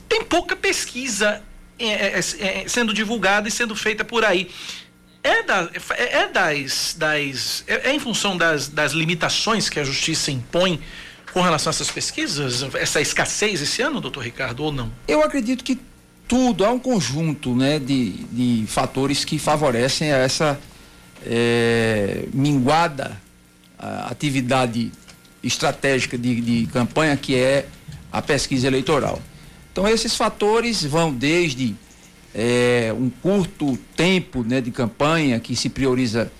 [0.07, 1.43] Tem pouca pesquisa
[1.79, 4.51] é, é, é, sendo divulgada e sendo feita por aí.
[5.27, 6.95] É, da, é, é das.
[6.97, 10.81] das é, é em função das, das limitações que a justiça impõe
[11.33, 12.62] com relação a essas pesquisas?
[12.74, 14.93] Essa escassez esse ano, doutor Ricardo, ou não?
[15.09, 15.81] Eu acredito que
[16.29, 20.59] tudo há um conjunto né, de, de fatores que favorecem essa
[21.24, 23.20] eh, minguada
[23.79, 24.91] a atividade
[25.43, 27.66] estratégica de, de campanha que é
[28.11, 29.20] a pesquisa eleitoral.
[29.72, 31.74] Então esses fatores vão desde
[32.39, 36.30] eh, um curto tempo né, de campanha que se prioriza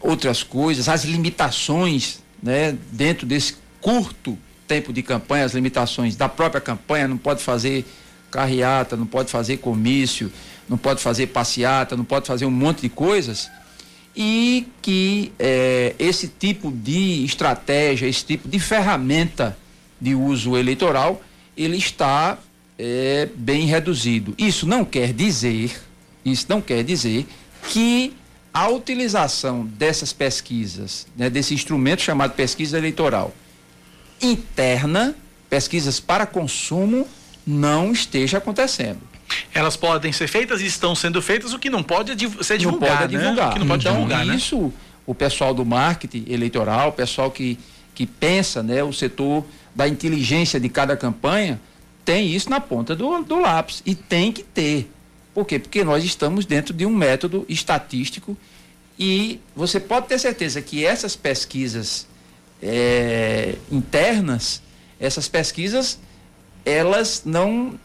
[0.00, 6.62] outras coisas, as limitações né, dentro desse curto tempo de campanha, as limitações da própria
[6.62, 7.84] campanha, não pode fazer
[8.30, 10.32] carreata, não pode fazer comício,
[10.66, 13.50] não pode fazer passeata, não pode fazer um monte de coisas,
[14.16, 19.56] e que eh, esse tipo de estratégia, esse tipo de ferramenta
[20.00, 21.22] de uso eleitoral,
[21.56, 22.38] ele está
[22.78, 24.34] eh, bem reduzido.
[24.38, 25.80] Isso não quer dizer,
[26.24, 27.26] isso não quer dizer
[27.68, 28.14] que
[28.52, 33.34] a utilização dessas pesquisas, né, desse instrumento chamado pesquisa eleitoral
[34.20, 35.14] interna,
[35.48, 37.06] pesquisas para consumo,
[37.46, 39.00] não esteja acontecendo.
[39.54, 42.58] Elas podem ser feitas e estão sendo feitas, o que não pode é ser não
[42.58, 42.98] divulgado.
[42.98, 43.22] pode né?
[43.22, 43.50] divulgar.
[43.50, 44.34] O que não pode então, divulgar, né?
[44.34, 44.72] isso,
[45.06, 47.58] o pessoal do marketing eleitoral, o pessoal que,
[47.94, 51.60] que pensa, né, o setor da inteligência de cada campanha,
[52.08, 53.82] tem isso na ponta do, do lápis.
[53.84, 54.90] E tem que ter.
[55.34, 55.58] Por quê?
[55.58, 58.34] Porque nós estamos dentro de um método estatístico
[58.98, 62.06] e você pode ter certeza que essas pesquisas
[62.62, 64.62] eh, internas,
[64.98, 65.98] essas pesquisas,
[66.64, 67.78] elas não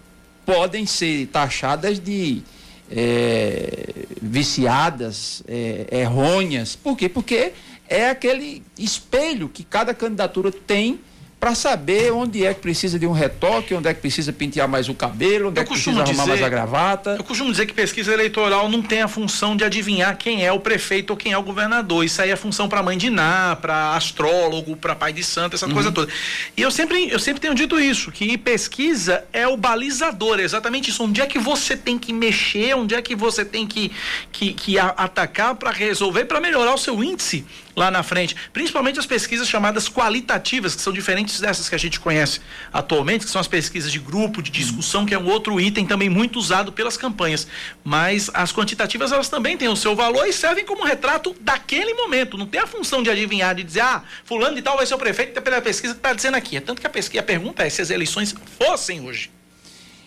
[0.46, 2.44] podem ser taxadas de
[2.90, 6.78] eh, viciadas, eh, errôneas.
[6.78, 7.10] Por quê?
[7.10, 7.52] Porque
[7.90, 11.02] é aquele espelho que cada candidatura tem
[11.44, 14.88] para saber onde é que precisa de um retoque, onde é que precisa pentear mais
[14.88, 17.16] o cabelo, onde é que precisa arrumar mais a gravata.
[17.20, 20.62] Eu costumo dizer que pesquisa eleitoral não tem a função de adivinhar quem é o
[20.62, 22.06] prefeito ou quem é o governador.
[22.06, 25.68] Isso aí é função para mãe de Ná, para astrólogo, para pai de santo, essa
[25.68, 25.74] Uhum.
[25.74, 26.10] coisa toda.
[26.56, 30.92] E eu sempre, eu sempre tenho dito isso, que pesquisa é o balizador, é exatamente
[30.92, 31.04] isso.
[31.04, 33.92] Onde é que você tem que mexer, onde é que você tem que,
[34.32, 37.46] que, que atacar para resolver, para melhorar o seu índice
[37.76, 38.36] lá na frente.
[38.52, 42.40] Principalmente as pesquisas chamadas qualitativas, que são diferentes dessas que a gente conhece
[42.72, 46.10] atualmente, que são as pesquisas de grupo, de discussão, que é um outro item também
[46.10, 47.48] muito usado pelas campanhas.
[47.84, 52.38] Mas as quantitativas, elas também têm o seu valor e servem como retrato daquele momento.
[52.38, 54.98] Não tem a função de adivinhar, de dizer, ah, fulano de tal vai ser o
[54.98, 56.58] prefeito pela pesquisa que está dizendo aqui.
[56.58, 59.30] É tanto que a, pesquisa, a pergunta é se as eleições fossem hoje.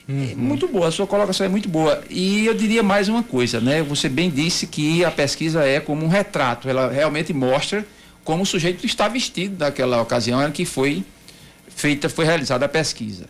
[0.09, 2.03] É Muito boa, a sua colocação é muito boa.
[2.09, 3.83] E eu diria mais uma coisa, né?
[3.83, 7.85] Você bem disse que a pesquisa é como um retrato, ela realmente mostra
[8.25, 11.05] como o sujeito está vestido naquela ocasião em que foi
[11.69, 13.27] feita, foi realizada a pesquisa.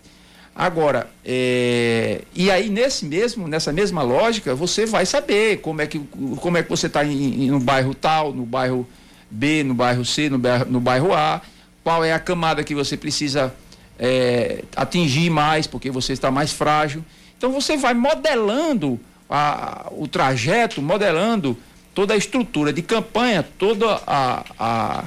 [0.55, 5.99] Agora, é, e aí nesse mesmo, nessa mesma lógica, você vai saber como é que,
[6.41, 8.87] como é que você está no bairro tal, no bairro
[9.31, 11.43] B, no bairro C, no bairro, no bairro A,
[11.85, 13.55] qual é a camada que você precisa
[13.99, 17.05] é, atingir mais, porque você está mais frágil.
[17.37, 21.57] Então você vai modelando a, o trajeto, modelando
[21.95, 25.05] toda a estrutura de campanha, todo a, a,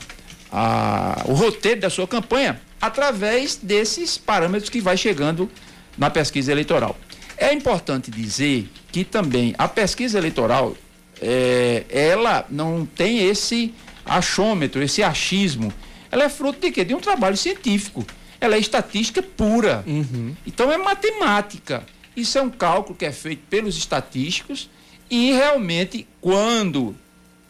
[0.51, 5.49] a, o roteiro da sua campanha, através desses parâmetros que vai chegando
[5.97, 6.97] na pesquisa eleitoral.
[7.37, 10.75] É importante dizer que também a pesquisa eleitoral,
[11.21, 13.73] é, ela não tem esse
[14.05, 15.71] achômetro, esse achismo.
[16.11, 16.83] Ela é fruto de quê?
[16.83, 18.05] De um trabalho científico.
[18.41, 19.83] Ela é estatística pura.
[19.85, 20.35] Uhum.
[20.45, 21.83] Então é matemática.
[22.15, 24.69] Isso é um cálculo que é feito pelos estatísticos
[25.09, 26.95] e realmente quando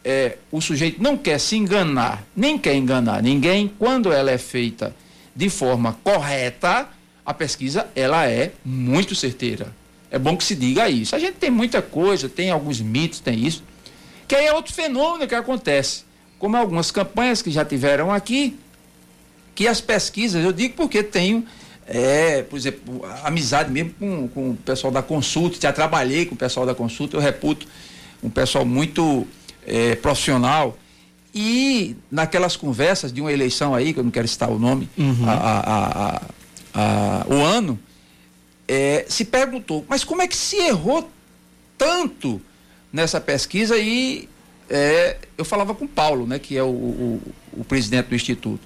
[0.04, 4.94] é, o sujeito não quer se enganar, nem quer enganar ninguém, quando ela é feita
[5.34, 6.88] de forma correta,
[7.24, 9.74] a pesquisa ela é muito certeira.
[10.10, 11.14] É bom que se diga isso.
[11.14, 13.62] A gente tem muita coisa, tem alguns mitos, tem isso,
[14.26, 16.04] que aí é outro fenômeno que acontece.
[16.38, 18.58] Como algumas campanhas que já tiveram aqui,
[19.54, 21.44] que as pesquisas, eu digo porque tenho,
[21.86, 26.38] é, por exemplo, amizade mesmo com, com o pessoal da consulta, já trabalhei com o
[26.38, 27.66] pessoal da consulta, eu reputo
[28.22, 29.26] um pessoal muito
[29.66, 30.78] é, profissional.
[31.34, 35.28] E naquelas conversas de uma eleição aí, que eu não quero citar o nome, Uhum.
[35.28, 36.22] a, a-
[36.74, 37.78] a- o ano,
[38.66, 41.08] é, se perguntou, mas como é que se errou
[41.78, 42.40] tanto
[42.92, 43.76] nessa pesquisa?
[43.78, 44.28] E
[44.68, 47.22] é, eu falava com o Paulo, né, que é o, o-
[47.52, 48.60] o presidente do Instituto.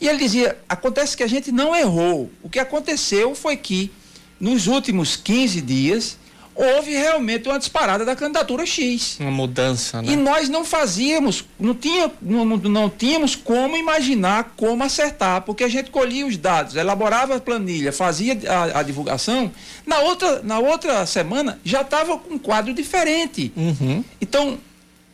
[0.00, 2.30] E ele dizia: acontece que a gente não errou.
[2.42, 3.90] O que aconteceu foi que,
[4.40, 6.18] nos últimos 15 dias,
[6.58, 9.16] houve realmente uma disparada da candidatura X.
[9.20, 10.12] Uma mudança, né?
[10.12, 15.68] E nós não fazíamos, não, tinha, não, não, tínhamos como imaginar como acertar, porque a
[15.68, 19.52] gente colhia os dados, elaborava a planilha, fazia a, a divulgação,
[19.86, 23.52] na outra, na outra semana já estava com um quadro diferente.
[23.56, 24.02] Uhum.
[24.20, 24.58] Então,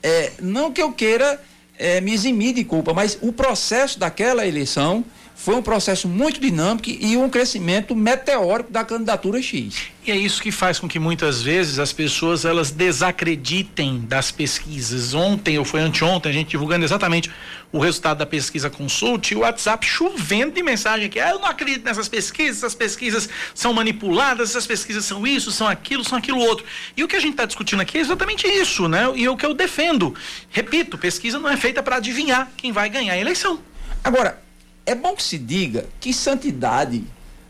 [0.02, 1.38] é, não que eu queira
[1.78, 6.88] é, me eximir de culpa, mas o processo daquela eleição foi um processo muito dinâmico
[6.88, 9.88] e um crescimento meteórico da candidatura X.
[10.06, 15.12] E é isso que faz com que muitas vezes as pessoas elas desacreditem das pesquisas.
[15.12, 17.30] Ontem ou foi anteontem a gente divulgando exatamente
[17.72, 21.48] o resultado da pesquisa Consult e o WhatsApp chovendo de mensagem que ah, eu não
[21.48, 26.38] acredito nessas pesquisas, essas pesquisas são manipuladas, essas pesquisas são isso, são aquilo, são aquilo
[26.38, 26.64] outro.
[26.96, 29.10] E o que a gente está discutindo aqui é exatamente isso, né?
[29.16, 30.14] E é o que eu defendo.
[30.50, 33.58] Repito, pesquisa não é feita para adivinhar quem vai ganhar a eleição.
[34.04, 34.43] Agora,
[34.86, 37.04] é bom que se diga que santidade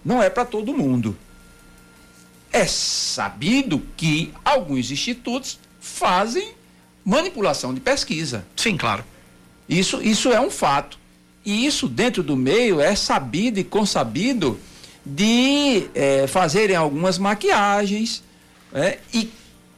[0.04, 1.16] não é para todo mundo.
[2.52, 6.52] É sabido que alguns institutos fazem
[7.04, 8.46] manipulação de pesquisa.
[8.56, 9.04] Sim, claro.
[9.68, 10.98] Isso, isso é um fato.
[11.44, 14.58] E isso, dentro do meio, é sabido e consabido
[15.04, 18.22] de eh, fazerem algumas maquiagens.
[18.72, 18.98] né?
[19.12, 19.30] E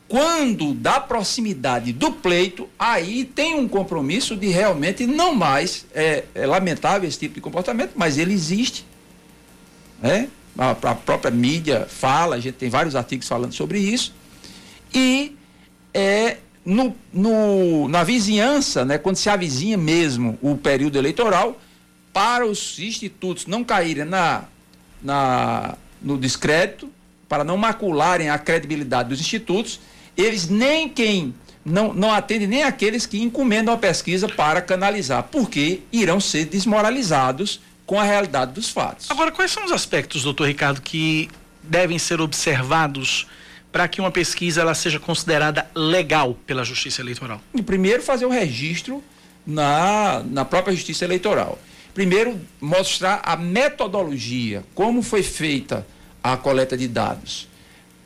[0.08, 5.84] quando da proximidade do pleito, aí tem um compromisso de realmente não mais.
[5.94, 8.84] É, é lamentável esse tipo de comportamento, mas ele existe.
[10.00, 10.28] Né?
[10.56, 14.14] A, a própria mídia fala, a gente tem vários artigos falando sobre isso.
[14.94, 15.36] E
[15.92, 21.60] é, no, no- na vizinhança, né, quando se avizinha mesmo o período eleitoral,
[22.12, 24.44] para os institutos não caírem na,
[25.02, 26.88] na, no descrédito,
[27.28, 29.80] para não macularem a credibilidade dos institutos,
[30.16, 31.34] eles nem quem
[31.64, 37.60] não, não atendem nem aqueles que encomendam a pesquisa para canalizar, porque irão ser desmoralizados
[37.84, 39.10] com a realidade dos fatos.
[39.10, 41.28] Agora, quais são os aspectos, doutor Ricardo, que
[41.62, 43.26] devem ser observados
[43.72, 47.40] para que uma pesquisa ela seja considerada legal pela Justiça Eleitoral?
[47.64, 49.02] Primeiro fazer o registro
[49.46, 51.58] na, na própria Justiça Eleitoral.
[51.92, 55.86] Primeiro mostrar a metodologia, como foi feita
[56.22, 57.48] a coleta de dados,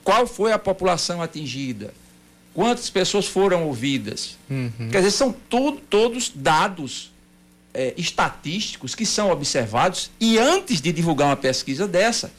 [0.05, 1.93] qual foi a população atingida,
[2.55, 4.37] quantas pessoas foram ouvidas.
[4.91, 7.11] Quer dizer, são todos dados
[7.73, 12.33] eh, estatísticos que são observados e antes de divulgar uma pesquisa dessa,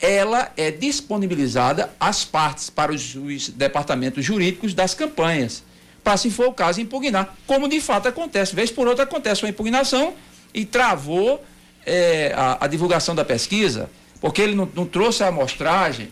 [0.00, 5.62] ela é disponibilizada às partes para os, os departamentos jurídicos das campanhas,
[6.04, 8.54] para se for o caso impugnar, como de fato acontece.
[8.54, 10.14] Vez por outra acontece uma impugnação
[10.54, 11.44] e travou
[11.84, 13.90] eh, a, a divulgação da pesquisa,
[14.20, 16.08] porque ele não, não trouxe a amostragem,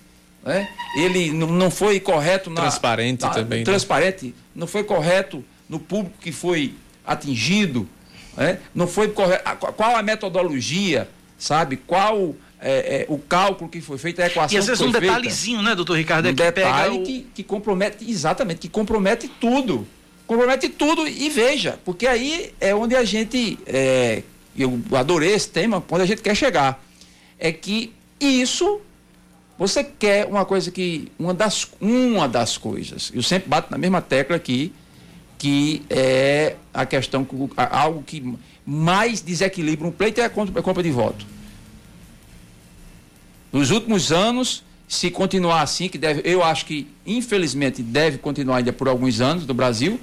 [0.47, 0.68] né?
[0.97, 2.62] ele não, não foi correto na.
[2.62, 3.64] Transparente na- também, né?
[3.64, 6.74] Transparente, não foi correto no público que foi
[7.05, 7.89] atingido,
[8.36, 8.60] né?
[8.74, 9.44] não foi correto.
[9.77, 11.77] Qual a metodologia, sabe?
[11.77, 14.93] Qual é, é, o cálculo que foi feito, a equação E às vezes que um
[14.93, 15.14] foi feita?
[15.16, 17.02] detalhezinho, né, doutor Ricardo, é um que pega detalhe o...
[17.02, 19.86] que, que compromete, exatamente, que compromete tudo.
[20.27, 24.23] Compromete tudo e veja, porque aí é onde a gente, é,
[24.56, 26.82] eu adorei esse tema, onde a gente quer chegar.
[27.39, 28.81] É que isso,
[29.59, 34.03] você quer uma coisa que, uma das, uma das coisas, eu sempre bato na mesma
[34.03, 34.73] tecla aqui,
[35.39, 37.27] que é a questão,
[37.70, 41.27] algo que mais desequilibra um pleito é a compra, a compra de voto.
[43.53, 48.73] Nos últimos anos, se continuar assim, que deve, eu acho que infelizmente deve continuar ainda
[48.73, 49.99] por alguns anos no Brasil,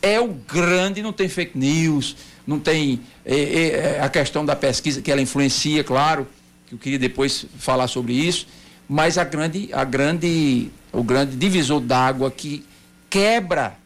[0.00, 2.16] é o grande, não tem fake news,
[2.46, 6.26] não tem é, é, é a questão da pesquisa que ela influencia, claro,
[6.66, 8.46] que eu queria depois falar sobre isso,
[8.88, 12.64] mas a grande, a grande, o grande divisor d'água que
[13.08, 13.76] quebra,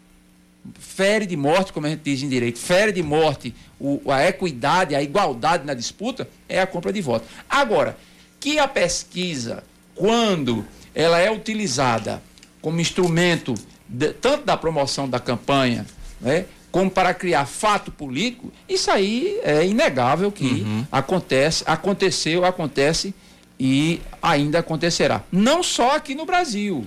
[0.78, 4.94] fere de morte, como a gente diz em direito, fere de morte o, a equidade,
[4.94, 7.26] a igualdade na disputa, é a compra de voto.
[7.48, 7.96] Agora,
[8.40, 9.62] que a pesquisa,
[9.94, 10.64] quando
[10.94, 12.22] ela é utilizada
[12.60, 13.54] como instrumento
[13.88, 15.86] de, tanto da promoção da campanha,
[16.20, 20.86] né, como para criar fato político, isso aí é inegável que uhum.
[20.92, 23.14] acontece, aconteceu, acontece
[23.58, 25.22] e ainda acontecerá.
[25.32, 26.86] Não só aqui no Brasil.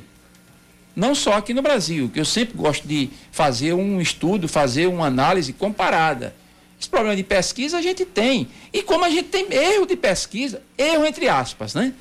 [0.96, 5.08] Não só aqui no Brasil, que eu sempre gosto de fazer um estudo, fazer uma
[5.08, 6.36] análise comparada.
[6.80, 8.48] Esse problema de pesquisa a gente tem.
[8.74, 11.94] E como a gente tem erro de pesquisa, erro entre aspas, né?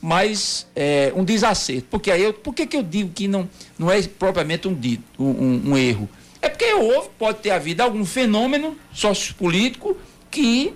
[0.00, 1.86] Mas é, um desacerto.
[1.90, 3.48] Porque aí eu, por que, que eu digo que não,
[3.78, 6.08] não é propriamente um, dito, um, um erro?
[6.42, 9.96] É porque houve, pode ter havido algum fenômeno sociopolítico
[10.30, 10.74] que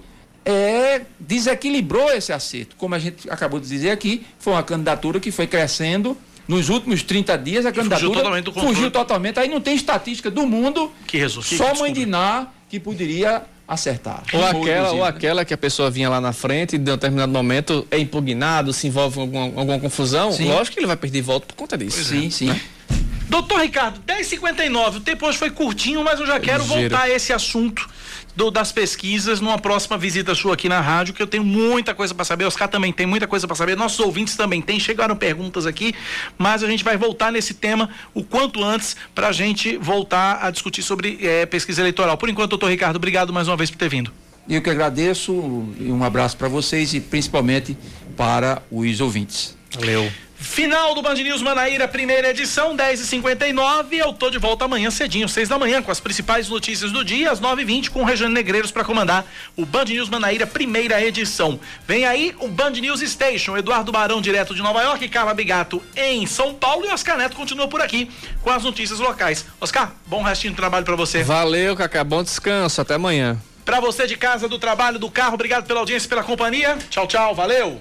[0.49, 2.75] é, desequilibrou esse acerto.
[2.77, 6.17] Como a gente acabou de dizer aqui, foi uma candidatura que foi crescendo.
[6.49, 9.39] Nos últimos 30 dias, a candidatura fugiu totalmente, fugiu totalmente.
[9.39, 10.91] Aí não tem estatística do mundo.
[11.07, 11.55] Que resulta.
[11.55, 14.23] Só Mãe Diná que poderia acertar.
[14.33, 17.87] Ou aquela, ou aquela que a pessoa vinha lá na frente e em determinado momento
[17.91, 20.49] é impugnado, se envolve em alguma, alguma confusão, sim.
[20.49, 22.03] lógico que ele vai perder voto por conta disso.
[22.03, 22.31] Sim, é.
[22.31, 22.47] sim.
[22.47, 22.61] Né?
[23.29, 27.31] Doutor Ricardo, 10h59, o tempo hoje foi curtinho, mas eu já quero voltar a esse
[27.35, 27.87] assunto
[28.39, 32.15] do, das pesquisas numa próxima visita sua aqui na rádio, que eu tenho muita coisa
[32.15, 32.45] para saber.
[32.45, 33.77] Oscar também tem muita coisa para saber.
[33.77, 34.79] Nossos ouvintes também têm.
[34.79, 35.93] Chegaram perguntas aqui,
[36.39, 40.53] mas a gente vai voltar nesse tema o quanto antes para a gente voltar a
[40.53, 42.17] discutir sobre é, pesquisa eleitoral.
[42.17, 44.13] Por enquanto, doutor Ricardo, obrigado mais uma vez por ter vindo.
[44.49, 45.33] Eu que agradeço
[45.81, 47.77] e um abraço para vocês e principalmente
[48.17, 49.57] para os ouvintes.
[49.75, 50.09] Valeu.
[50.41, 54.89] Final do Band News Manaíra, primeira edição, 10 e 59 Eu tô de volta amanhã
[54.89, 58.03] cedinho, 6 da manhã, com as principais notícias do dia, às 9 e 20 com
[58.03, 61.59] o Regiane Negreiros para comandar o Band News Manaíra, primeira edição.
[61.87, 66.25] Vem aí o Band News Station, Eduardo Barão, direto de Nova York, Carla Bigato em
[66.25, 68.09] São Paulo e Oscar Neto continua por aqui
[68.41, 69.45] com as notícias locais.
[69.61, 71.25] Oscar, bom restinho de trabalho para você.
[71.25, 73.37] Valeu, Cacá, bom descanso, até amanhã.
[73.65, 76.79] Para você de casa, do trabalho, do carro, obrigado pela audiência, pela companhia.
[76.89, 77.81] Tchau, tchau, valeu.